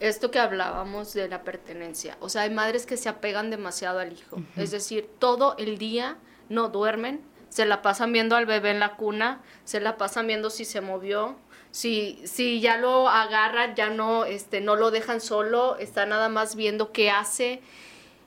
esto 0.00 0.30
que 0.30 0.38
hablábamos 0.38 1.12
de 1.12 1.28
la 1.28 1.42
pertenencia. 1.42 2.16
O 2.20 2.28
sea, 2.28 2.42
hay 2.42 2.50
madres 2.50 2.86
que 2.86 2.96
se 2.96 3.08
apegan 3.08 3.50
demasiado 3.50 3.98
al 3.98 4.12
hijo. 4.12 4.42
Es 4.56 4.70
decir, 4.70 5.08
todo 5.18 5.54
el 5.58 5.78
día 5.78 6.16
no 6.48 6.68
duermen, 6.68 7.20
se 7.48 7.66
la 7.66 7.82
pasan 7.82 8.12
viendo 8.12 8.36
al 8.36 8.46
bebé 8.46 8.70
en 8.70 8.80
la 8.80 8.96
cuna, 8.96 9.42
se 9.64 9.80
la 9.80 9.98
pasan 9.98 10.26
viendo 10.26 10.48
si 10.48 10.64
se 10.64 10.80
movió, 10.80 11.36
si, 11.72 12.20
si 12.24 12.60
ya 12.60 12.76
lo 12.76 13.08
agarran, 13.08 13.74
ya 13.74 13.88
no, 13.88 14.24
este, 14.24 14.60
no 14.60 14.76
lo 14.76 14.90
dejan 14.90 15.20
solo, 15.20 15.76
está 15.78 16.06
nada 16.06 16.28
más 16.28 16.54
viendo 16.54 16.92
qué 16.92 17.10
hace. 17.10 17.60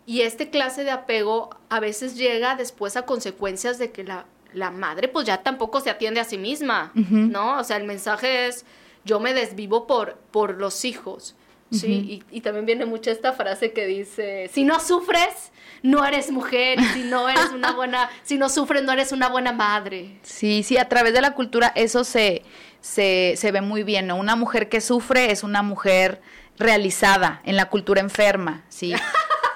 Y 0.07 0.21
este 0.21 0.49
clase 0.49 0.83
de 0.83 0.91
apego 0.91 1.51
a 1.69 1.79
veces 1.79 2.15
llega 2.17 2.55
después 2.55 2.97
a 2.97 3.05
consecuencias 3.05 3.77
de 3.77 3.91
que 3.91 4.03
la, 4.03 4.25
la 4.53 4.71
madre 4.71 5.07
pues 5.07 5.25
ya 5.25 5.43
tampoco 5.43 5.79
se 5.79 5.91
atiende 5.91 6.19
a 6.19 6.23
sí 6.23 6.37
misma, 6.37 6.91
¿no? 6.95 7.59
O 7.59 7.63
sea, 7.63 7.77
el 7.77 7.85
mensaje 7.85 8.47
es, 8.47 8.65
yo 9.03 9.19
me 9.19 9.33
desvivo 9.33 9.85
por, 9.87 10.17
por 10.31 10.57
los 10.57 10.83
hijos. 10.83 11.35
Sí, 11.71 12.23
y, 12.31 12.37
y, 12.37 12.41
también 12.41 12.65
viene 12.65 12.85
mucho 12.85 13.11
esta 13.11 13.33
frase 13.33 13.73
que 13.73 13.85
dice, 13.85 14.49
si 14.53 14.63
no 14.63 14.79
sufres, 14.79 15.51
no 15.81 16.05
eres 16.05 16.31
mujer, 16.31 16.79
si 16.93 17.03
no 17.03 17.27
eres 17.27 17.51
una 17.51 17.71
buena, 17.71 18.09
si 18.23 18.37
no 18.37 18.49
sufres, 18.49 18.83
no 18.83 18.93
eres 18.93 19.11
una 19.11 19.27
buena 19.29 19.51
madre. 19.51 20.19
Sí, 20.21 20.63
sí, 20.63 20.77
a 20.77 20.87
través 20.87 21.13
de 21.13 21.21
la 21.21 21.33
cultura 21.33 21.73
eso 21.75 22.03
se, 22.03 22.43
se, 22.85 23.33
se 23.35 23.51
ve 23.51 23.61
muy 23.61 23.81
bien, 23.81 24.05
¿no? 24.05 24.15
Una 24.15 24.35
mujer 24.35 24.69
que 24.69 24.79
sufre 24.79 25.31
es 25.31 25.41
una 25.41 25.63
mujer 25.63 26.21
realizada 26.59 27.41
en 27.43 27.55
la 27.55 27.65
cultura 27.69 27.99
enferma, 27.99 28.63
¿sí? 28.69 28.93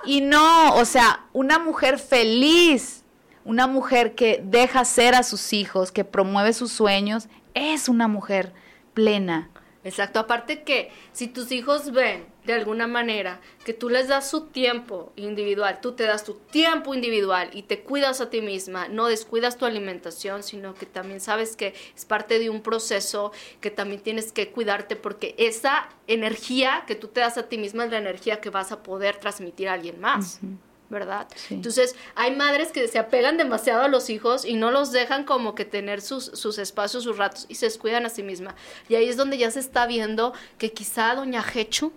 Y 0.05 0.21
no, 0.21 0.73
o 0.75 0.85
sea, 0.85 1.25
una 1.33 1.59
mujer 1.59 1.99
feliz, 1.99 3.03
una 3.43 3.67
mujer 3.67 4.15
que 4.15 4.41
deja 4.43 4.83
ser 4.85 5.13
a 5.13 5.21
sus 5.21 5.53
hijos, 5.53 5.91
que 5.91 6.05
promueve 6.05 6.53
sus 6.53 6.71
sueños, 6.71 7.27
es 7.53 7.89
una 7.89 8.07
mujer 8.07 8.53
plena. 8.95 9.49
Exacto, 9.83 10.19
aparte 10.19 10.63
que 10.63 10.91
si 11.13 11.27
tus 11.27 11.53
hijos 11.53 11.91
ven 11.91 12.25
de 12.45 12.51
alguna 12.51 12.85
manera 12.85 13.39
que 13.63 13.73
tú 13.73 13.89
les 13.89 14.09
das 14.09 14.29
su 14.29 14.47
tiempo 14.47 15.13
individual, 15.15 15.79
tú 15.81 15.93
te 15.93 16.03
das 16.03 16.25
tu 16.25 16.33
tiempo 16.33 16.93
individual 16.93 17.49
y 17.53 17.63
te 17.63 17.81
cuidas 17.81 18.19
a 18.19 18.29
ti 18.29 18.41
misma, 18.41 18.89
no 18.89 19.07
descuidas 19.07 19.57
tu 19.57 19.65
alimentación, 19.65 20.43
sino 20.43 20.73
que 20.73 20.85
también 20.85 21.21
sabes 21.21 21.55
que 21.55 21.73
es 21.95 22.03
parte 22.03 22.39
de 22.39 22.49
un 22.49 22.61
proceso 22.61 23.31
que 23.61 23.71
también 23.71 24.01
tienes 24.01 24.33
que 24.33 24.51
cuidarte 24.51 24.97
porque 24.97 25.33
esa 25.37 25.87
energía 26.07 26.83
que 26.85 26.95
tú 26.95 27.07
te 27.07 27.21
das 27.21 27.37
a 27.37 27.47
ti 27.47 27.57
misma 27.57 27.85
es 27.85 27.91
la 27.91 27.99
energía 27.99 28.41
que 28.41 28.49
vas 28.49 28.73
a 28.73 28.83
poder 28.83 29.15
transmitir 29.15 29.69
a 29.69 29.73
alguien 29.73 30.01
más. 30.01 30.41
¿Verdad? 30.89 31.27
Entonces, 31.49 31.95
hay 32.15 32.35
madres 32.35 32.71
que 32.71 32.87
se 32.87 32.97
apegan 32.97 33.37
demasiado 33.37 33.83
a 33.83 33.87
los 33.87 34.09
hijos 34.09 34.43
y 34.43 34.55
no 34.55 34.71
los 34.71 34.91
dejan 34.91 35.23
como 35.23 35.55
que 35.55 35.65
tener 35.65 36.01
sus, 36.01 36.25
sus 36.25 36.57
espacios, 36.57 37.03
sus 37.03 37.17
ratos 37.17 37.45
y 37.47 37.55
se 37.55 37.67
descuidan 37.67 38.05
a 38.05 38.09
sí 38.09 38.23
misma. 38.23 38.55
Y 38.87 38.95
ahí 38.95 39.07
es 39.07 39.15
donde 39.15 39.37
ya 39.37 39.51
se 39.51 39.59
está 39.59 39.85
viendo 39.85 40.33
que 40.57 40.73
quizá 40.73 41.15
doña 41.15 41.43
Hechu... 41.53 41.93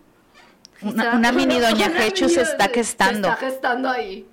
Una, 0.82 1.32
mini 1.32 1.58
doña 1.60 1.90
Hechu 2.04 2.28
se 2.28 2.42
está 2.42 2.68
gestando. 2.68 3.28
Se 3.28 3.34
está 3.34 3.46
gestando 3.46 3.88
ahí. 3.88 4.26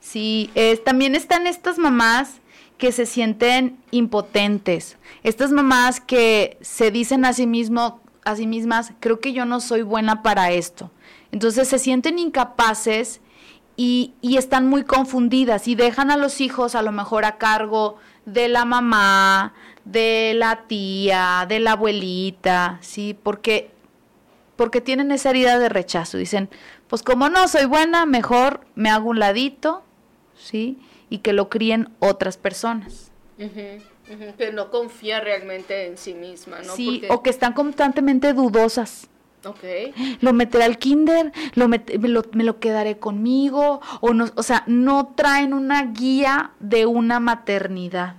Sí, 0.00 0.50
también 0.84 1.14
están 1.14 1.46
estas 1.46 1.78
mamás 1.78 2.40
que 2.78 2.90
se 2.90 3.04
sienten 3.04 3.78
impotentes. 3.90 4.96
Estas 5.22 5.52
mamás 5.52 6.00
que 6.00 6.56
se 6.62 6.90
dicen 6.90 7.26
a 7.26 7.34
sí 7.34 7.46
mismo, 7.46 8.00
a 8.24 8.34
sí 8.34 8.46
mismas, 8.46 8.92
creo 8.98 9.20
que 9.20 9.34
yo 9.34 9.44
no 9.44 9.60
soy 9.60 9.82
buena 9.82 10.22
para 10.22 10.50
esto 10.50 10.90
entonces 11.32 11.68
se 11.68 11.78
sienten 11.78 12.18
incapaces 12.18 13.20
y, 13.76 14.12
están 14.22 14.68
muy 14.68 14.84
confundidas 14.84 15.66
y 15.66 15.74
dejan 15.74 16.10
a 16.10 16.16
los 16.16 16.40
hijos 16.40 16.74
a 16.74 16.82
lo 16.82 16.92
mejor 16.92 17.24
a 17.24 17.38
cargo 17.38 17.96
de 18.26 18.48
la 18.48 18.64
mamá, 18.66 19.54
de 19.84 20.34
la 20.36 20.66
tía, 20.66 21.46
de 21.48 21.60
la 21.60 21.72
abuelita, 21.72 22.78
¿sí? 22.82 23.16
Porque, 23.22 23.70
porque 24.56 24.82
tienen 24.82 25.10
esa 25.12 25.30
herida 25.30 25.58
de 25.58 25.70
rechazo. 25.70 26.18
Dicen, 26.18 26.50
pues 26.88 27.02
como 27.02 27.30
no 27.30 27.48
soy 27.48 27.64
buena, 27.64 28.04
mejor 28.04 28.60
me 28.74 28.90
hago 28.90 29.08
un 29.08 29.18
ladito, 29.18 29.82
¿sí? 30.36 30.78
Y 31.08 31.18
que 31.18 31.32
lo 31.32 31.48
críen 31.48 31.88
otras 32.00 32.36
personas. 32.36 33.10
Que 33.38 34.52
no 34.52 34.70
confía 34.70 35.20
realmente 35.20 35.86
en 35.86 35.96
sí 35.96 36.12
misma, 36.12 36.60
¿no? 36.60 36.74
Sí, 36.74 37.02
o 37.08 37.22
que 37.22 37.30
están 37.30 37.54
constantemente 37.54 38.34
dudosas. 38.34 39.08
Okay. 39.42 39.94
Lo 40.20 40.34
meteré 40.34 40.64
al 40.64 40.76
kinder, 40.76 41.32
lo, 41.54 41.66
me, 41.66 41.82
lo, 41.88 42.60
quedaré 42.60 42.98
conmigo, 42.98 43.80
o 44.00 44.12
no, 44.12 44.26
o 44.34 44.42
sea, 44.42 44.64
no 44.66 45.12
traen 45.14 45.54
una 45.54 45.82
guía 45.84 46.50
de 46.60 46.84
una 46.84 47.20
maternidad, 47.20 48.16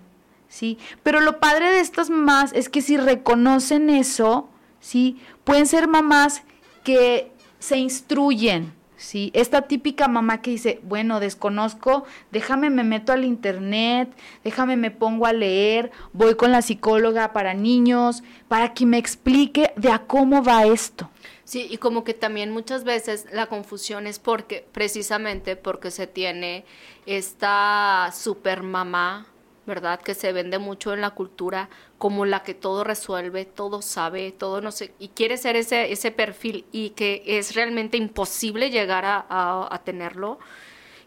¿sí? 0.50 0.80
Pero 1.04 1.22
lo 1.22 1.40
padre 1.40 1.72
de 1.72 1.80
estas 1.80 2.10
mamás 2.10 2.54
es 2.54 2.70
que 2.70 2.82
si 2.82 2.98
reconocen 2.98 3.92
eso, 3.92 4.50
¿sí? 4.80 5.20
Pueden 5.44 5.68
ser 5.68 5.88
mamás 5.88 6.42
que 6.84 7.32
se 7.60 7.78
instruyen, 7.78 8.74
¿sí? 8.98 9.30
Esta 9.36 9.62
típica 9.64 10.08
mamá 10.08 10.42
que 10.42 10.50
dice, 10.50 10.80
bueno, 10.82 11.20
desconozco, 11.20 12.04
déjame 12.32 12.72
me 12.72 12.84
meto 12.84 13.14
al 13.14 13.26
internet, 13.26 14.12
déjame 14.44 14.76
me 14.76 14.90
pongo 14.90 15.28
a 15.28 15.34
leer, 15.34 15.92
voy 16.14 16.34
con 16.34 16.52
la 16.52 16.64
psicóloga 16.64 17.32
para 17.32 17.54
niños, 17.54 18.24
para 18.48 18.74
que 18.74 18.88
me 18.88 18.98
explique 18.98 19.72
de 19.76 19.92
a 19.92 20.00
cómo 20.00 20.44
va 20.44 20.66
esto. 20.66 21.11
Sí, 21.52 21.68
y 21.70 21.80
como 21.80 22.06
que 22.06 22.14
también 22.14 22.50
muchas 22.52 22.86
veces 22.86 23.26
la 23.34 23.48
confusión 23.48 24.08
es 24.08 24.20
porque, 24.20 24.66
precisamente 24.72 25.58
porque 25.58 25.92
se 25.92 26.08
tiene 26.08 26.64
esta 27.06 28.10
super 28.14 28.64
mamá 28.64 29.28
¿verdad? 29.66 30.00
Que 30.02 30.14
se 30.16 30.32
vende 30.32 30.60
mucho 30.60 30.94
en 30.94 31.02
la 31.02 31.10
cultura 31.10 31.70
como 31.98 32.26
la 32.26 32.42
que 32.44 32.54
todo 32.54 32.86
resuelve, 32.86 33.44
todo 33.44 33.82
sabe, 33.82 34.32
todo 34.32 34.62
no 34.62 34.72
sé, 34.72 34.94
y 34.98 35.10
quiere 35.10 35.36
ser 35.36 35.58
ese, 35.58 35.92
ese 35.92 36.12
perfil 36.12 36.66
y 36.72 36.92
que 36.92 37.22
es 37.26 37.54
realmente 37.54 37.98
imposible 37.98 38.70
llegar 38.70 39.04
a, 39.06 39.26
a 39.30 39.84
tenerlo. 39.84 40.40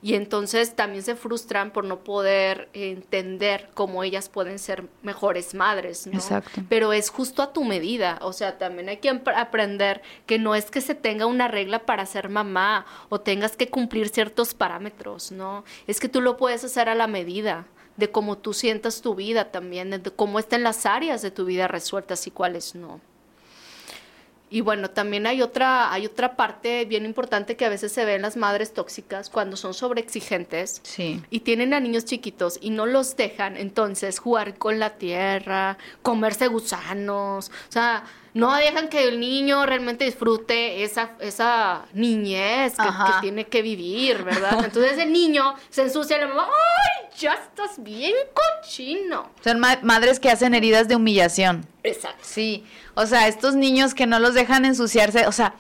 Y 0.05 0.17
entonces 0.17 0.77
también 0.77 1.03
se 1.03 1.15
frustran 1.15 1.71
por 1.71 1.87
no 1.87 2.05
poder 2.05 2.69
entender 2.75 3.71
cómo 3.73 4.05
ellas 4.05 4.29
pueden 4.29 4.59
ser 4.59 4.85
mejores 5.01 5.55
madres, 5.55 6.07
¿no? 6.07 6.13
Exacto. 6.13 6.61
Pero 6.69 6.93
es 6.93 7.09
justo 7.09 7.41
a 7.41 7.55
tu 7.55 7.65
medida, 7.65 8.19
o 8.21 8.35
sea, 8.35 8.59
también 8.59 8.91
hay 8.91 8.99
que 8.99 9.09
aprender 9.09 10.03
que 10.27 10.39
no 10.39 10.55
es 10.55 10.71
que 10.71 10.83
se 10.83 10.95
tenga 10.95 11.25
una 11.25 11.49
regla 11.49 11.87
para 11.87 12.05
ser 12.05 12.29
mamá 12.29 12.85
o 13.09 13.23
tengas 13.23 13.57
que 13.57 13.71
cumplir 13.71 14.11
ciertos 14.11 14.53
parámetros, 14.53 15.33
¿no? 15.33 15.65
Es 15.87 16.01
que 16.01 16.11
tú 16.11 16.21
lo 16.21 16.37
puedes 16.37 16.63
hacer 16.65 16.91
a 16.91 16.95
la 16.95 17.07
medida 17.07 17.67
de 17.97 18.11
cómo 18.11 18.37
tú 18.37 18.53
sientas 18.53 19.01
tu 19.01 19.15
vida 19.15 19.53
también, 19.53 19.89
de 19.89 20.03
cómo 20.11 20.39
estén 20.39 20.65
las 20.65 20.85
áreas 20.85 21.23
de 21.23 21.31
tu 21.31 21.47
vida 21.47 21.67
resueltas 21.67 22.27
y 22.27 22.31
cuáles 22.31 22.75
no. 22.75 23.01
Y 24.55 24.61
bueno, 24.61 24.89
también 24.89 25.27
hay 25.27 25.43
otra, 25.43 25.93
hay 25.93 26.07
otra 26.07 26.37
parte 26.37 26.85
bien 26.85 27.07
importante 27.07 27.57
que 27.57 27.65
a 27.65 27.69
veces 27.69 27.91
se 27.91 28.05
ve 28.05 28.15
en 28.15 28.23
las 28.23 28.37
madres 28.37 28.73
tóxicas 28.73 29.29
cuando 29.29 29.57
son 29.57 29.75
sobreexigentes 29.75 30.81
sí. 30.85 31.21
y 31.29 31.41
tienen 31.41 31.75
a 31.75 31.81
niños 31.81 32.05
chiquitos 32.05 32.61
y 32.61 32.71
no 32.71 32.87
los 32.87 33.17
dejan 33.17 33.57
entonces 33.57 34.21
jugar 34.21 34.57
con 34.57 34.79
la 34.79 34.91
tierra, 34.91 35.77
comerse 36.03 36.47
gusanos, 36.47 37.51
o 37.69 37.73
sea, 37.73 38.05
no 38.33 38.55
dejan 38.55 38.89
que 38.89 39.09
el 39.09 39.19
niño 39.19 39.67
realmente 39.67 40.05
disfrute 40.05 40.85
esa, 40.85 41.17
esa 41.19 41.87
niñez 41.93 42.75
que, 42.77 43.21
tiene 43.23 43.47
que 43.47 43.61
vivir, 43.61 44.23
¿verdad? 44.23 44.65
Entonces 44.65 44.99
el 44.99 45.13
niño 45.13 45.55
se 45.69 45.83
ensucia 45.83 46.17
la 46.19 46.29
mamá, 46.29 46.47
¡ay! 46.47 47.04
Ya 47.19 47.35
estás 47.35 47.83
bien 47.83 48.13
cochino. 48.35 49.31
Son 49.43 49.61
madres 49.61 50.21
que 50.21 50.31
hacen 50.31 50.55
heridas 50.55 50.89
de 50.89 50.97
humillación. 50.97 51.67
Exacto. 51.83 52.21
Sí, 52.23 52.65
o 52.95 53.07
sea, 53.07 53.29
estos 53.29 53.55
niños 53.55 53.95
que 53.95 54.07
no 54.07 54.19
los 54.19 54.35
dejan 54.35 54.65
ensuciarse, 54.65 55.27
o 55.27 55.33
sea, 55.33 55.55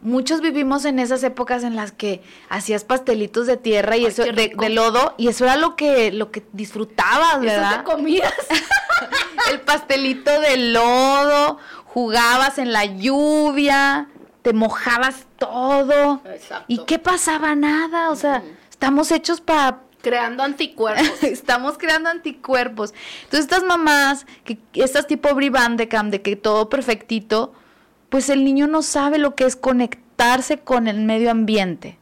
muchos 0.00 0.40
vivimos 0.40 0.84
en 0.84 0.98
esas 0.98 1.22
épocas 1.22 1.64
en 1.64 1.76
las 1.76 1.92
que 1.92 2.22
hacías 2.48 2.84
pastelitos 2.84 3.46
de 3.46 3.56
tierra 3.56 3.96
y 3.96 4.06
eso 4.06 4.24
de, 4.24 4.70
lodo 4.70 5.14
y 5.18 5.28
eso 5.28 5.44
era 5.44 5.56
lo 5.56 5.76
que 5.76 6.12
lo 6.12 6.30
que 6.30 6.44
disfrutabas, 6.52 7.40
¿verdad? 7.40 7.72
Eso 7.72 7.78
te 7.78 7.84
comías. 7.84 8.34
el 9.52 9.60
pastelito 9.60 10.40
de 10.40 10.56
lodo 10.56 11.58
jugabas 11.86 12.58
en 12.58 12.72
la 12.72 12.84
lluvia, 12.84 14.08
te 14.42 14.52
mojabas 14.52 15.26
todo. 15.38 16.20
Exacto. 16.26 16.66
¿Y 16.68 16.84
qué 16.84 16.98
pasaba? 16.98 17.54
Nada, 17.54 18.10
o 18.10 18.16
sea, 18.16 18.42
estamos 18.70 19.10
hechos 19.10 19.40
para... 19.40 19.80
Creando 20.06 20.44
anticuerpos. 20.44 21.04
estamos 21.22 21.78
creando 21.78 22.08
anticuerpos. 22.08 22.94
Entonces 23.24 23.40
estas 23.40 23.64
mamás, 23.64 24.24
que 24.44 24.56
estas 24.74 25.08
tipo 25.08 25.34
Brie 25.34 25.50
de 25.50 25.88
de 25.88 26.22
que 26.22 26.36
todo 26.36 26.68
perfectito, 26.68 27.52
pues 28.08 28.30
el 28.30 28.44
niño 28.44 28.68
no 28.68 28.82
sabe 28.82 29.18
lo 29.18 29.34
que 29.34 29.46
es 29.46 29.56
conectarse 29.56 30.58
con 30.58 30.86
el 30.86 31.00
medio 31.00 31.32
ambiente. 31.32 31.98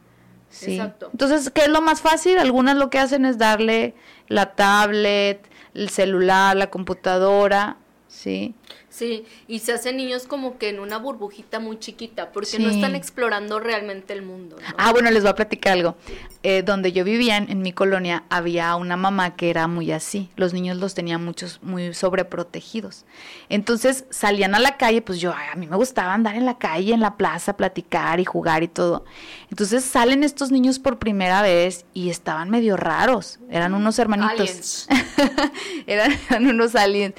¿sí? 0.51 0.73
Exacto. 0.73 1.09
Entonces, 1.13 1.49
¿qué 1.49 1.61
es 1.61 1.69
lo 1.69 1.81
más 1.81 2.01
fácil? 2.01 2.37
Algunas 2.37 2.77
lo 2.77 2.91
que 2.91 2.99
hacen 2.99 3.25
es 3.25 3.39
darle 3.39 3.95
la 4.27 4.53
tablet, 4.53 5.49
el 5.73 5.89
celular, 5.89 6.55
la 6.55 6.69
computadora, 6.69 7.77
¿sí? 8.07 8.53
Sí, 8.95 9.25
y 9.49 9.59
se 9.59 9.73
hacen 9.73 9.97
niños 9.97 10.25
como 10.25 10.57
que 10.57 10.69
en 10.69 10.79
una 10.79 10.97
burbujita 10.97 11.59
muy 11.59 11.77
chiquita, 11.79 12.31
porque 12.31 12.59
no 12.59 12.69
están 12.69 12.95
explorando 12.95 13.59
realmente 13.59 14.13
el 14.13 14.21
mundo. 14.21 14.55
Ah, 14.77 14.93
bueno, 14.93 15.11
les 15.11 15.21
voy 15.21 15.31
a 15.31 15.35
platicar 15.35 15.73
algo. 15.73 15.97
Eh, 16.43 16.63
donde 16.63 16.93
yo 16.93 17.03
vivía, 17.03 17.35
en, 17.35 17.61
mi 17.61 17.73
colonia, 17.73 18.23
había 18.29 18.73
una 18.77 18.95
mamá 18.95 19.35
que 19.35 19.49
era 19.49 19.67
muy 19.67 19.91
así. 19.91 20.29
Los 20.37 20.53
niños 20.53 20.77
los 20.77 20.93
tenían 20.93 21.25
muchos, 21.25 21.59
muy 21.61 21.93
sobreprotegidos. 21.93 23.03
Entonces 23.49 24.05
salían 24.11 24.55
a 24.55 24.59
la 24.59 24.77
calle, 24.77 25.01
pues 25.01 25.19
yo, 25.19 25.33
a 25.33 25.55
mí 25.55 25.67
me 25.67 25.75
gustaba 25.75 26.13
andar 26.13 26.35
en 26.35 26.45
la 26.45 26.57
calle, 26.57 26.93
en 26.93 27.01
la 27.01 27.17
plaza, 27.17 27.57
platicar 27.57 28.21
y 28.21 28.25
jugar 28.25 28.63
y 28.63 28.69
todo. 28.69 29.03
Entonces 29.49 29.83
salen 29.83 30.23
estos 30.23 30.51
niños 30.51 30.79
por 30.79 30.99
primera 30.99 31.41
vez 31.41 31.83
y 31.93 32.09
estaban 32.09 32.49
medio 32.49 32.77
raros. 32.77 33.39
Eran 33.49 33.73
unos 33.73 33.99
hermanitos. 33.99 34.87
eran, 35.85 36.17
eran 36.29 36.47
unos 36.47 36.75
aliens 36.75 37.15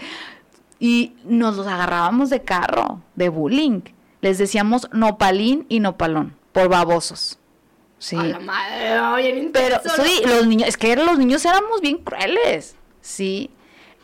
y 0.79 1.15
nos 1.25 1.57
los 1.57 1.67
agarrábamos 1.67 2.31
de 2.31 2.43
carro, 2.43 3.01
de 3.15 3.29
bullying. 3.29 3.83
Les 4.21 4.39
decíamos 4.39 4.89
nopalín 4.93 5.67
y 5.69 5.81
nopalón, 5.81 6.37
por 6.53 6.69
babosos. 6.69 7.39
Sí. 7.99 8.17
la 8.17 8.39
madre, 8.41 9.51
Pero 9.53 9.81
sí, 10.05 10.23
los 10.27 10.47
niños, 10.47 10.69
es 10.69 10.77
que 10.77 10.95
los 10.97 11.19
niños 11.19 11.45
éramos 11.45 11.81
bien 11.81 11.99
crueles. 11.99 12.77
Sí. 13.01 13.51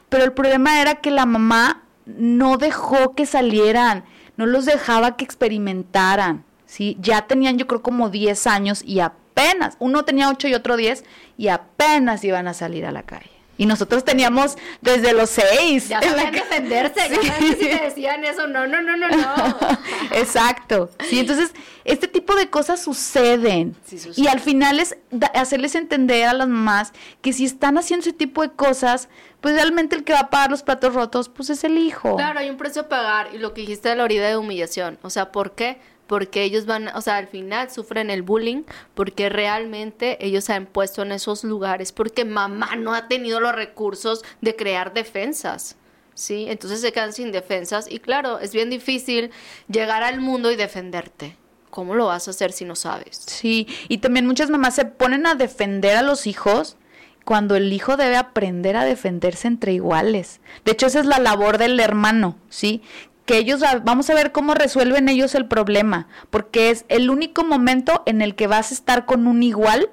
Pero 0.09 0.25
el 0.25 0.33
problema 0.33 0.81
era 0.81 0.97
que 0.97 1.11
la 1.11 1.27
mamá 1.27 1.83
no 2.07 2.57
dejó 2.57 3.15
que 3.15 3.27
salieran, 3.27 4.05
no 4.37 4.47
los 4.47 4.65
dejaba 4.65 5.17
que 5.17 5.25
experimentaran. 5.25 6.45
Sí, 6.67 6.97
ya 7.01 7.27
tenían 7.27 7.59
yo 7.59 7.67
creo 7.67 7.83
como 7.83 8.09
10 8.09 8.47
años 8.47 8.83
y 8.85 9.01
apenas, 9.01 9.77
uno 9.79 10.05
tenía 10.05 10.31
8 10.31 10.49
y 10.49 10.55
otro 10.55 10.77
10 10.77 11.05
y 11.37 11.49
apenas 11.49 12.25
iban 12.25 12.49
a 12.49 12.55
salir 12.55 12.87
a 12.87 12.93
la 12.93 13.03
calle. 13.03 13.32
Y 13.63 13.67
nosotros 13.67 14.05
teníamos 14.05 14.59
desde 14.81 15.13
los 15.13 15.31
seis. 15.31 15.89
Ya 15.89 16.03
sabían 16.03 16.33
defenderse, 16.33 17.01
ya 17.23 17.39
si 17.39 17.55
te 17.55 17.81
decían 17.85 18.25
eso, 18.25 18.49
no, 18.49 18.67
no, 18.67 18.83
no, 18.83 18.97
no, 18.97 19.09
no. 19.09 19.57
Exacto. 20.11 20.91
Sí, 21.09 21.21
entonces, 21.21 21.53
este 21.85 22.09
tipo 22.09 22.35
de 22.35 22.51
cosas 22.51 22.83
suceden. 22.83 23.77
y 24.17 24.27
al 24.27 24.41
final 24.41 24.81
es 24.81 24.97
hacerles 25.35 25.77
entender 25.77 26.27
a 26.27 26.33
las 26.33 26.49
mamás 26.49 26.93
que 27.21 27.33
si 27.33 27.45
están 27.45 27.79
haciendo 27.79 28.03
ese 28.03 28.13
tipo 28.13 28.43
de 28.43 28.51
cosas, 28.51 29.09
pues 29.41 29.55
realmente 29.55 29.95
el 29.95 30.03
que 30.03 30.13
va 30.13 30.23
a 30.23 30.31
pagar 30.31 30.51
los 30.51 30.65
platos 30.65 30.93
rotos, 30.93 31.29
pues 31.29 31.49
es 31.49 31.63
el 31.63 31.79
hijo. 31.79 32.17
Claro, 32.17 32.41
hay 32.41 32.51
un 32.51 32.57
precio 32.57 32.83
a 32.83 32.89
pagar. 32.89 33.29
Y 33.33 33.39
lo 33.39 33.55
que 33.55 33.61
dijiste 33.61 33.91
de 33.91 33.95
la 33.95 34.07
herida 34.07 34.27
de 34.27 34.37
humillación. 34.37 34.99
O 35.03 35.11
sea, 35.11 35.31
¿por 35.31 35.55
qué? 35.55 35.79
Porque 36.13 36.43
ellos 36.43 36.67
van, 36.67 36.89
o 36.89 37.01
sea, 37.01 37.17
al 37.17 37.27
final 37.27 37.71
sufren 37.71 38.11
el 38.11 38.21
bullying 38.21 38.65
porque 38.93 39.31
realmente 39.31 40.19
ellos 40.21 40.45
se 40.45 40.53
han 40.53 40.67
puesto 40.67 41.01
en 41.01 41.11
esos 41.11 41.43
lugares 41.43 41.91
porque 41.91 42.27
mamá 42.27 42.77
no 42.77 42.93
ha 42.93 43.09
tenido 43.09 43.41
los 43.41 43.55
recursos 43.55 44.23
de 44.43 44.55
crear 44.55 44.93
defensas. 44.93 45.77
¿Sí? 46.13 46.45
Entonces 46.51 46.83
se 46.83 46.93
quedan 46.93 47.15
sin 47.15 47.33
defensas 47.33 47.91
y 47.91 47.99
claro, 47.99 48.41
es 48.41 48.53
bien 48.53 48.69
difícil 48.69 49.31
llegar 49.69 50.03
al 50.03 50.21
mundo 50.21 50.53
y 50.53 50.57
defenderte. 50.57 51.39
¿Cómo 51.71 51.95
lo 51.95 52.05
vas 52.09 52.29
a 52.29 52.33
hacer 52.33 52.53
si 52.53 52.67
no 52.67 52.77
sabes? 52.77 53.17
Sí, 53.17 53.67
y 53.89 53.97
también 53.97 54.27
muchas 54.27 54.51
mamás 54.51 54.75
se 54.75 54.85
ponen 54.85 55.27
a 55.27 55.35
defender 55.35 55.97
a 55.97 56.03
los 56.03 56.27
hijos 56.27 56.77
cuando 57.25 57.57
el 57.57 57.73
hijo 57.73 57.97
debe 57.97 58.17
aprender 58.17 58.77
a 58.77 58.85
defenderse 58.85 59.49
entre 59.49 59.73
iguales. 59.73 60.43
De 60.67 60.73
hecho, 60.73 60.87
esa 60.87 61.01
es 61.01 61.07
la 61.07 61.19
labor 61.19 61.57
del 61.57 61.81
hermano, 61.81 62.37
¿sí? 62.51 62.83
Que 63.25 63.39
ellos 63.39 63.61
vamos 63.85 64.11
a 64.11 64.15
ver 64.15 64.33
cómo 64.33 64.55
resuelven 64.55 65.09
ellos 65.09 65.35
el 65.35 65.47
problema, 65.47 66.09
porque 66.31 66.71
es 66.71 66.85
el 66.89 67.11
único 67.11 67.45
momento 67.45 68.03
en 68.07 68.21
el 68.23 68.35
que 68.35 68.47
vas 68.47 68.71
a 68.71 68.75
estar 68.75 69.07
con 69.07 69.27
un 69.27 69.43
igual 69.43 69.91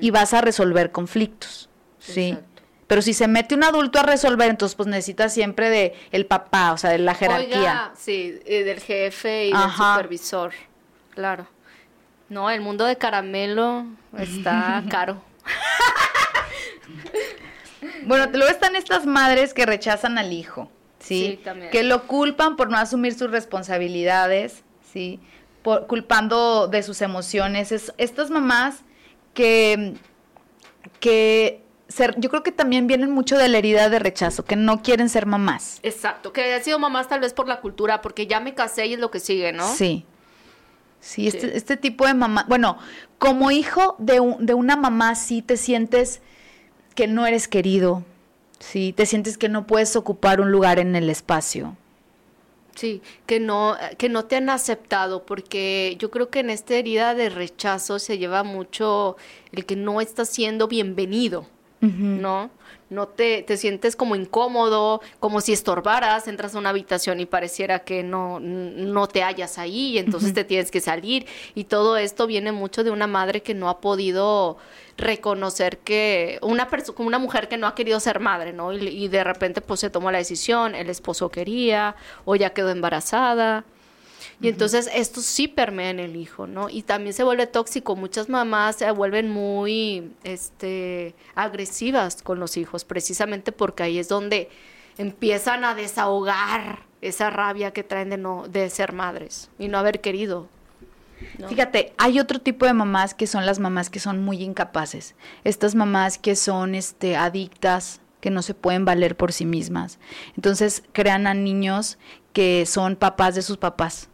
y 0.00 0.10
vas 0.10 0.34
a 0.34 0.40
resolver 0.40 0.90
conflictos, 0.90 1.68
¿sí? 1.98 2.36
Pero 2.88 3.02
si 3.02 3.14
se 3.14 3.28
mete 3.28 3.54
un 3.54 3.62
adulto 3.62 4.00
a 4.00 4.02
resolver, 4.02 4.50
entonces 4.50 4.74
pues 4.74 4.88
necesita 4.88 5.28
siempre 5.28 5.70
de 5.70 5.94
el 6.10 6.26
papá, 6.26 6.72
o 6.72 6.76
sea, 6.76 6.90
de 6.90 6.98
la 6.98 7.14
jerarquía. 7.14 7.92
sí, 7.96 8.32
del 8.44 8.80
jefe 8.80 9.46
y 9.46 9.52
del 9.52 9.70
supervisor. 9.70 10.52
Claro. 11.14 11.46
No, 12.28 12.50
el 12.50 12.60
mundo 12.60 12.84
de 12.84 12.96
caramelo 12.96 13.86
está 14.18 14.82
caro. 14.90 15.22
bueno, 18.06 18.26
luego 18.32 18.48
están 18.50 18.74
estas 18.76 19.06
madres 19.06 19.54
que 19.54 19.66
rechazan 19.66 20.18
al 20.18 20.32
hijo. 20.32 20.70
¿Sí? 21.00 21.40
Que 21.72 21.82
lo 21.82 22.06
culpan 22.06 22.56
por 22.56 22.70
no 22.70 22.76
asumir 22.76 23.14
sus 23.14 23.30
responsabilidades, 23.30 24.62
¿sí? 24.92 25.18
Por, 25.62 25.86
culpando 25.86 26.68
de 26.68 26.82
sus 26.82 27.02
emociones. 27.02 27.72
Es, 27.72 27.92
estas 27.98 28.30
mamás 28.30 28.82
que, 29.34 29.94
que 31.00 31.62
ser, 31.88 32.14
yo 32.18 32.30
creo 32.30 32.42
que 32.42 32.52
también 32.52 32.86
vienen 32.86 33.10
mucho 33.10 33.36
de 33.36 33.48
la 33.48 33.58
herida 33.58 33.88
de 33.88 33.98
rechazo, 33.98 34.44
que 34.44 34.56
no 34.56 34.82
quieren 34.82 35.08
ser 35.08 35.26
mamás. 35.26 35.80
Exacto, 35.82 36.32
que 36.32 36.54
han 36.54 36.62
sido 36.62 36.78
mamás 36.78 37.08
tal 37.08 37.20
vez 37.20 37.34
por 37.34 37.48
la 37.48 37.60
cultura, 37.60 38.00
porque 38.00 38.26
ya 38.26 38.40
me 38.40 38.54
casé 38.54 38.86
y 38.86 38.94
es 38.94 39.00
lo 39.00 39.10
que 39.10 39.20
sigue, 39.20 39.52
¿no? 39.52 39.66
Sí. 39.74 40.04
Sí, 41.00 41.26
este, 41.26 41.56
este 41.56 41.78
tipo 41.78 42.06
de 42.06 42.12
mamá, 42.12 42.44
bueno, 42.46 42.76
como 43.18 43.50
hijo 43.50 43.96
de, 43.98 44.20
de 44.40 44.52
una 44.52 44.76
mamá 44.76 45.14
sí 45.14 45.40
te 45.40 45.56
sientes 45.56 46.20
que 46.94 47.06
no 47.06 47.26
eres 47.26 47.48
querido, 47.48 48.04
Sí, 48.60 48.92
te 48.92 49.06
sientes 49.06 49.36
que 49.38 49.48
no 49.48 49.66
puedes 49.66 49.96
ocupar 49.96 50.40
un 50.40 50.52
lugar 50.52 50.78
en 50.78 50.94
el 50.94 51.10
espacio. 51.10 51.76
Sí, 52.76 53.02
que 53.26 53.40
no, 53.40 53.76
que 53.98 54.08
no 54.08 54.26
te 54.26 54.36
han 54.36 54.48
aceptado, 54.48 55.26
porque 55.26 55.96
yo 55.98 56.10
creo 56.10 56.30
que 56.30 56.40
en 56.40 56.50
esta 56.50 56.74
herida 56.74 57.14
de 57.14 57.28
rechazo 57.28 57.98
se 57.98 58.18
lleva 58.18 58.44
mucho 58.44 59.16
el 59.52 59.66
que 59.66 59.76
no 59.76 60.00
estás 60.00 60.28
siendo 60.28 60.68
bienvenido, 60.68 61.46
¿no? 61.80 62.50
no 62.90 63.06
te, 63.06 63.42
te 63.42 63.56
sientes 63.56 63.96
como 63.96 64.16
incómodo, 64.16 65.00
como 65.20 65.40
si 65.40 65.52
estorbaras, 65.52 66.26
entras 66.28 66.54
a 66.54 66.58
una 66.58 66.70
habitación 66.70 67.20
y 67.20 67.26
pareciera 67.26 67.78
que 67.80 68.02
no, 68.02 68.40
no 68.40 69.06
te 69.06 69.22
hallas 69.22 69.58
ahí 69.58 69.92
y 69.92 69.98
entonces 69.98 70.34
te 70.34 70.44
tienes 70.44 70.70
que 70.70 70.80
salir. 70.80 71.26
Y 71.54 71.64
todo 71.64 71.96
esto 71.96 72.26
viene 72.26 72.52
mucho 72.52 72.82
de 72.84 72.90
una 72.90 73.06
madre 73.06 73.42
que 73.42 73.54
no 73.54 73.68
ha 73.68 73.80
podido 73.80 74.58
reconocer 74.96 75.78
que 75.78 76.38
una 76.42 76.68
persona 76.68 76.96
como 76.96 77.06
una 77.06 77.18
mujer 77.18 77.48
que 77.48 77.56
no 77.56 77.66
ha 77.68 77.74
querido 77.74 78.00
ser 78.00 78.18
madre, 78.20 78.52
¿no? 78.52 78.72
Y, 78.72 78.88
y 78.88 79.08
de 79.08 79.22
repente 79.22 79.60
pues 79.60 79.80
se 79.80 79.88
tomó 79.88 80.10
la 80.10 80.18
decisión, 80.18 80.74
el 80.74 80.90
esposo 80.90 81.30
quería 81.30 81.94
o 82.24 82.34
ya 82.34 82.50
quedó 82.50 82.70
embarazada 82.70 83.64
y 84.40 84.48
entonces 84.48 84.90
esto 84.94 85.20
sí 85.20 85.48
permea 85.48 85.90
en 85.90 86.00
el 86.00 86.16
hijo, 86.16 86.46
¿no? 86.46 86.70
Y 86.70 86.82
también 86.82 87.12
se 87.12 87.24
vuelve 87.24 87.46
tóxico. 87.46 87.94
Muchas 87.94 88.28
mamás 88.28 88.76
se 88.76 88.90
vuelven 88.90 89.30
muy 89.30 90.12
este, 90.24 91.14
agresivas 91.34 92.22
con 92.22 92.40
los 92.40 92.56
hijos, 92.56 92.84
precisamente 92.84 93.52
porque 93.52 93.82
ahí 93.82 93.98
es 93.98 94.08
donde 94.08 94.48
empiezan 94.96 95.64
a 95.64 95.74
desahogar 95.74 96.80
esa 97.00 97.30
rabia 97.30 97.72
que 97.72 97.82
traen 97.82 98.10
de, 98.10 98.16
no, 98.18 98.46
de 98.48 98.68
ser 98.70 98.92
madres 98.92 99.50
y 99.58 99.68
no 99.68 99.78
haber 99.78 100.00
querido. 100.00 100.48
Fíjate, 101.48 101.92
hay 101.98 102.18
otro 102.18 102.38
tipo 102.38 102.66
de 102.66 102.72
mamás 102.72 103.14
que 103.14 103.26
son 103.26 103.46
las 103.46 103.58
mamás 103.58 103.90
que 103.90 104.00
son 104.00 104.22
muy 104.22 104.42
incapaces. 104.42 105.14
Estas 105.44 105.74
mamás 105.74 106.18
que 106.18 106.36
son 106.36 106.74
este, 106.74 107.16
adictas, 107.16 108.00
que 108.20 108.30
no 108.30 108.42
se 108.42 108.54
pueden 108.54 108.84
valer 108.84 109.16
por 109.16 109.32
sí 109.32 109.44
mismas. 109.44 109.98
Entonces 110.36 110.82
crean 110.92 111.26
a 111.26 111.34
niños 111.34 111.98
que 112.32 112.64
son 112.66 112.96
papás 112.96 113.34
de 113.34 113.42
sus 113.42 113.56
papás. 113.56 114.09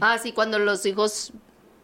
Ah, 0.00 0.18
sí, 0.18 0.32
cuando 0.32 0.58
los 0.58 0.84
hijos, 0.86 1.32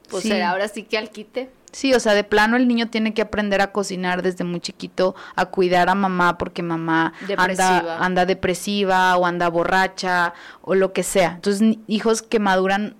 pues 0.08 0.30
ahora 0.30 0.68
sí 0.68 0.82
que 0.82 0.98
al 0.98 1.10
quite. 1.10 1.50
Sí, 1.72 1.92
o 1.92 2.00
sea, 2.00 2.14
de 2.14 2.24
plano 2.24 2.56
el 2.56 2.68
niño 2.68 2.88
tiene 2.88 3.12
que 3.12 3.20
aprender 3.20 3.60
a 3.60 3.70
cocinar 3.70 4.22
desde 4.22 4.44
muy 4.44 4.60
chiquito, 4.60 5.14
a 5.34 5.46
cuidar 5.46 5.90
a 5.90 5.94
mamá 5.94 6.38
porque 6.38 6.62
mamá 6.62 7.12
anda, 7.36 8.02
anda 8.02 8.24
depresiva 8.24 9.14
o 9.18 9.26
anda 9.26 9.50
borracha 9.50 10.32
o 10.62 10.74
lo 10.74 10.94
que 10.94 11.02
sea. 11.02 11.32
Entonces, 11.34 11.76
hijos 11.86 12.22
que 12.22 12.38
maduran 12.38 12.96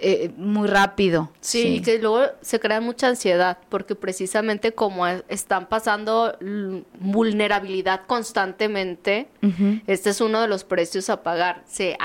eh, 0.00 0.30
muy 0.36 0.68
rápido. 0.68 1.32
Sí, 1.40 1.76
y 1.76 1.82
que 1.82 1.98
luego 1.98 2.20
se 2.40 2.60
crea 2.60 2.80
mucha 2.80 3.08
ansiedad, 3.08 3.58
porque 3.68 3.96
precisamente 3.96 4.72
como 4.72 5.04
están 5.06 5.68
pasando 5.68 6.36
vulnerabilidad 7.00 8.02
constantemente, 8.06 9.28
este 9.88 10.10
es 10.10 10.20
uno 10.20 10.40
de 10.40 10.46
los 10.46 10.62
precios 10.62 11.10
a 11.10 11.24
pagar. 11.24 11.64
Se, 11.66 11.96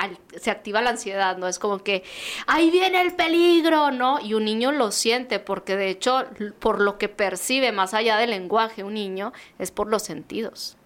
se 0.42 0.50
activa 0.50 0.82
la 0.82 0.90
ansiedad, 0.90 1.38
¿no? 1.38 1.48
Es 1.48 1.60
como 1.60 1.84
que, 1.84 2.04
ahí 2.48 2.72
viene 2.72 3.00
el 3.00 3.14
peligro, 3.14 3.92
¿no? 3.92 4.20
Y 4.20 4.34
un 4.34 4.46
niño 4.46 4.72
lo 4.72 4.92
siente, 4.92 5.40
porque 5.40 5.76
de 5.76 5.90
hecho, 5.90 6.24
por 6.58 6.82
lo 6.82 6.98
que 6.98 7.10
percibe, 7.10 7.72
más 7.72 7.94
allá 7.94 8.18
del 8.18 8.32
lenguaje, 8.32 8.84
un 8.84 8.96
niño, 8.96 9.34
es 9.60 9.70
por 9.70 9.88
los 9.88 10.02
sentidos. 10.02 10.78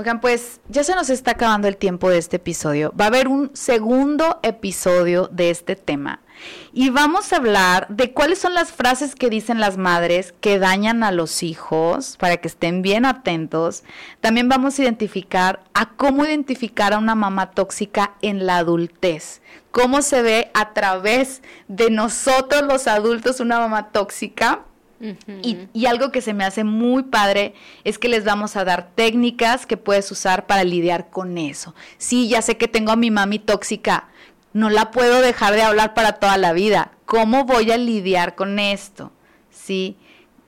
Oigan, 0.00 0.22
pues 0.22 0.62
ya 0.70 0.82
se 0.82 0.94
nos 0.94 1.10
está 1.10 1.32
acabando 1.32 1.68
el 1.68 1.76
tiempo 1.76 2.08
de 2.08 2.16
este 2.16 2.36
episodio. 2.36 2.90
Va 2.98 3.04
a 3.04 3.08
haber 3.08 3.28
un 3.28 3.50
segundo 3.52 4.40
episodio 4.42 5.28
de 5.30 5.50
este 5.50 5.76
tema. 5.76 6.22
Y 6.72 6.88
vamos 6.88 7.34
a 7.34 7.36
hablar 7.36 7.86
de 7.90 8.14
cuáles 8.14 8.38
son 8.38 8.54
las 8.54 8.72
frases 8.72 9.14
que 9.14 9.28
dicen 9.28 9.60
las 9.60 9.76
madres 9.76 10.32
que 10.40 10.58
dañan 10.58 11.04
a 11.04 11.12
los 11.12 11.42
hijos, 11.42 12.16
para 12.16 12.38
que 12.38 12.48
estén 12.48 12.80
bien 12.80 13.04
atentos. 13.04 13.84
También 14.22 14.48
vamos 14.48 14.78
a 14.78 14.84
identificar 14.84 15.60
a 15.74 15.90
cómo 15.90 16.24
identificar 16.24 16.94
a 16.94 16.98
una 16.98 17.14
mamá 17.14 17.50
tóxica 17.50 18.14
en 18.22 18.46
la 18.46 18.56
adultez. 18.56 19.42
Cómo 19.70 20.00
se 20.00 20.22
ve 20.22 20.50
a 20.54 20.72
través 20.72 21.42
de 21.68 21.90
nosotros 21.90 22.62
los 22.62 22.86
adultos 22.86 23.38
una 23.40 23.58
mamá 23.58 23.90
tóxica 23.90 24.60
y, 25.42 25.86
algo 25.86 26.12
que 26.12 26.20
se 26.20 26.34
me 26.34 26.44
hace 26.44 26.64
muy 26.64 27.04
padre 27.04 27.54
es 27.84 27.98
que 27.98 28.08
les 28.08 28.24
vamos 28.24 28.56
a 28.56 28.64
dar 28.64 28.90
técnicas 28.94 29.66
que 29.66 29.76
puedes 29.76 30.10
usar 30.10 30.46
para 30.46 30.64
lidiar 30.64 31.10
con 31.10 31.38
eso. 31.38 31.74
Sí, 31.98 32.28
ya 32.28 32.42
sé 32.42 32.56
que 32.56 32.68
tengo 32.68 32.92
a 32.92 32.96
mi 32.96 33.10
mami 33.10 33.38
tóxica, 33.38 34.08
no 34.52 34.68
la 34.68 34.90
puedo 34.90 35.20
dejar 35.20 35.54
de 35.54 35.62
hablar 35.62 35.94
para 35.94 36.14
toda 36.14 36.36
la 36.36 36.52
vida. 36.52 36.92
¿Cómo 37.06 37.44
voy 37.44 37.70
a 37.70 37.78
lidiar 37.78 38.34
con 38.34 38.58
esto? 38.58 39.12
Sí, 39.50 39.96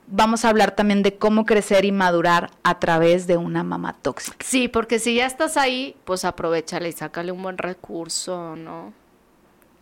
vamos 0.07 0.45
a 0.45 0.51
hablar 0.51 0.73
también 0.73 1.03
de 1.03 1.17
cómo 1.17 1.47
crecer 1.47 1.85
y 1.85 1.93
madurar 1.93 2.51
a 2.63 2.79
través 2.79 3.27
de 3.27 3.37
una 3.37 3.63
mamá 3.63 3.95
tóxica. 4.03 4.37
Sí, 4.41 4.69
porque 4.69 4.99
si 4.99 5.15
ya 5.15 5.27
estás 5.27 5.57
ahí, 5.57 5.97
pues 6.05 6.25
aprovechale 6.25 6.89
y 6.89 6.93
sácale 6.93 7.33
un 7.33 7.43
buen 7.43 7.59
recurso, 7.59 8.55
¿no? 8.57 8.93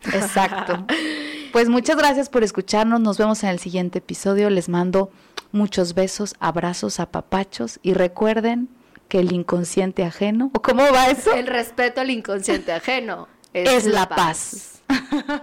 Exacto. 0.05 0.85
Pues 1.51 1.67
muchas 1.67 1.97
gracias 1.97 2.29
por 2.29 2.43
escucharnos. 2.43 3.01
Nos 3.01 3.17
vemos 3.17 3.43
en 3.43 3.49
el 3.49 3.59
siguiente 3.59 3.99
episodio. 3.99 4.49
Les 4.49 4.69
mando 4.69 5.11
muchos 5.51 5.93
besos, 5.93 6.35
abrazos, 6.39 7.01
apapachos 7.01 7.79
y 7.83 7.93
recuerden 7.93 8.69
que 9.09 9.19
el 9.19 9.33
inconsciente 9.33 10.05
ajeno, 10.05 10.49
¿o 10.53 10.61
cómo 10.61 10.83
va 10.83 11.07
eso? 11.07 11.33
El 11.33 11.47
respeto 11.47 11.99
al 11.99 12.09
inconsciente 12.09 12.71
ajeno 12.71 13.27
es, 13.53 13.85
la, 13.85 14.07
paz. 14.07 14.81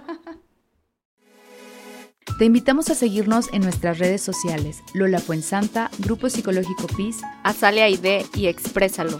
Te 2.39 2.45
invitamos 2.45 2.89
a 2.89 2.95
seguirnos 2.95 3.53
en 3.53 3.61
nuestras 3.61 3.99
redes 3.99 4.21
sociales, 4.21 4.81
Lola 4.95 5.19
Fuensanta, 5.19 5.91
Grupo 5.99 6.29
Psicológico 6.29 6.87
PIS, 6.87 7.17
Azalea 7.43 7.89
ID 7.89 8.25
y 8.33 8.47
Exprésalo. 8.47 9.17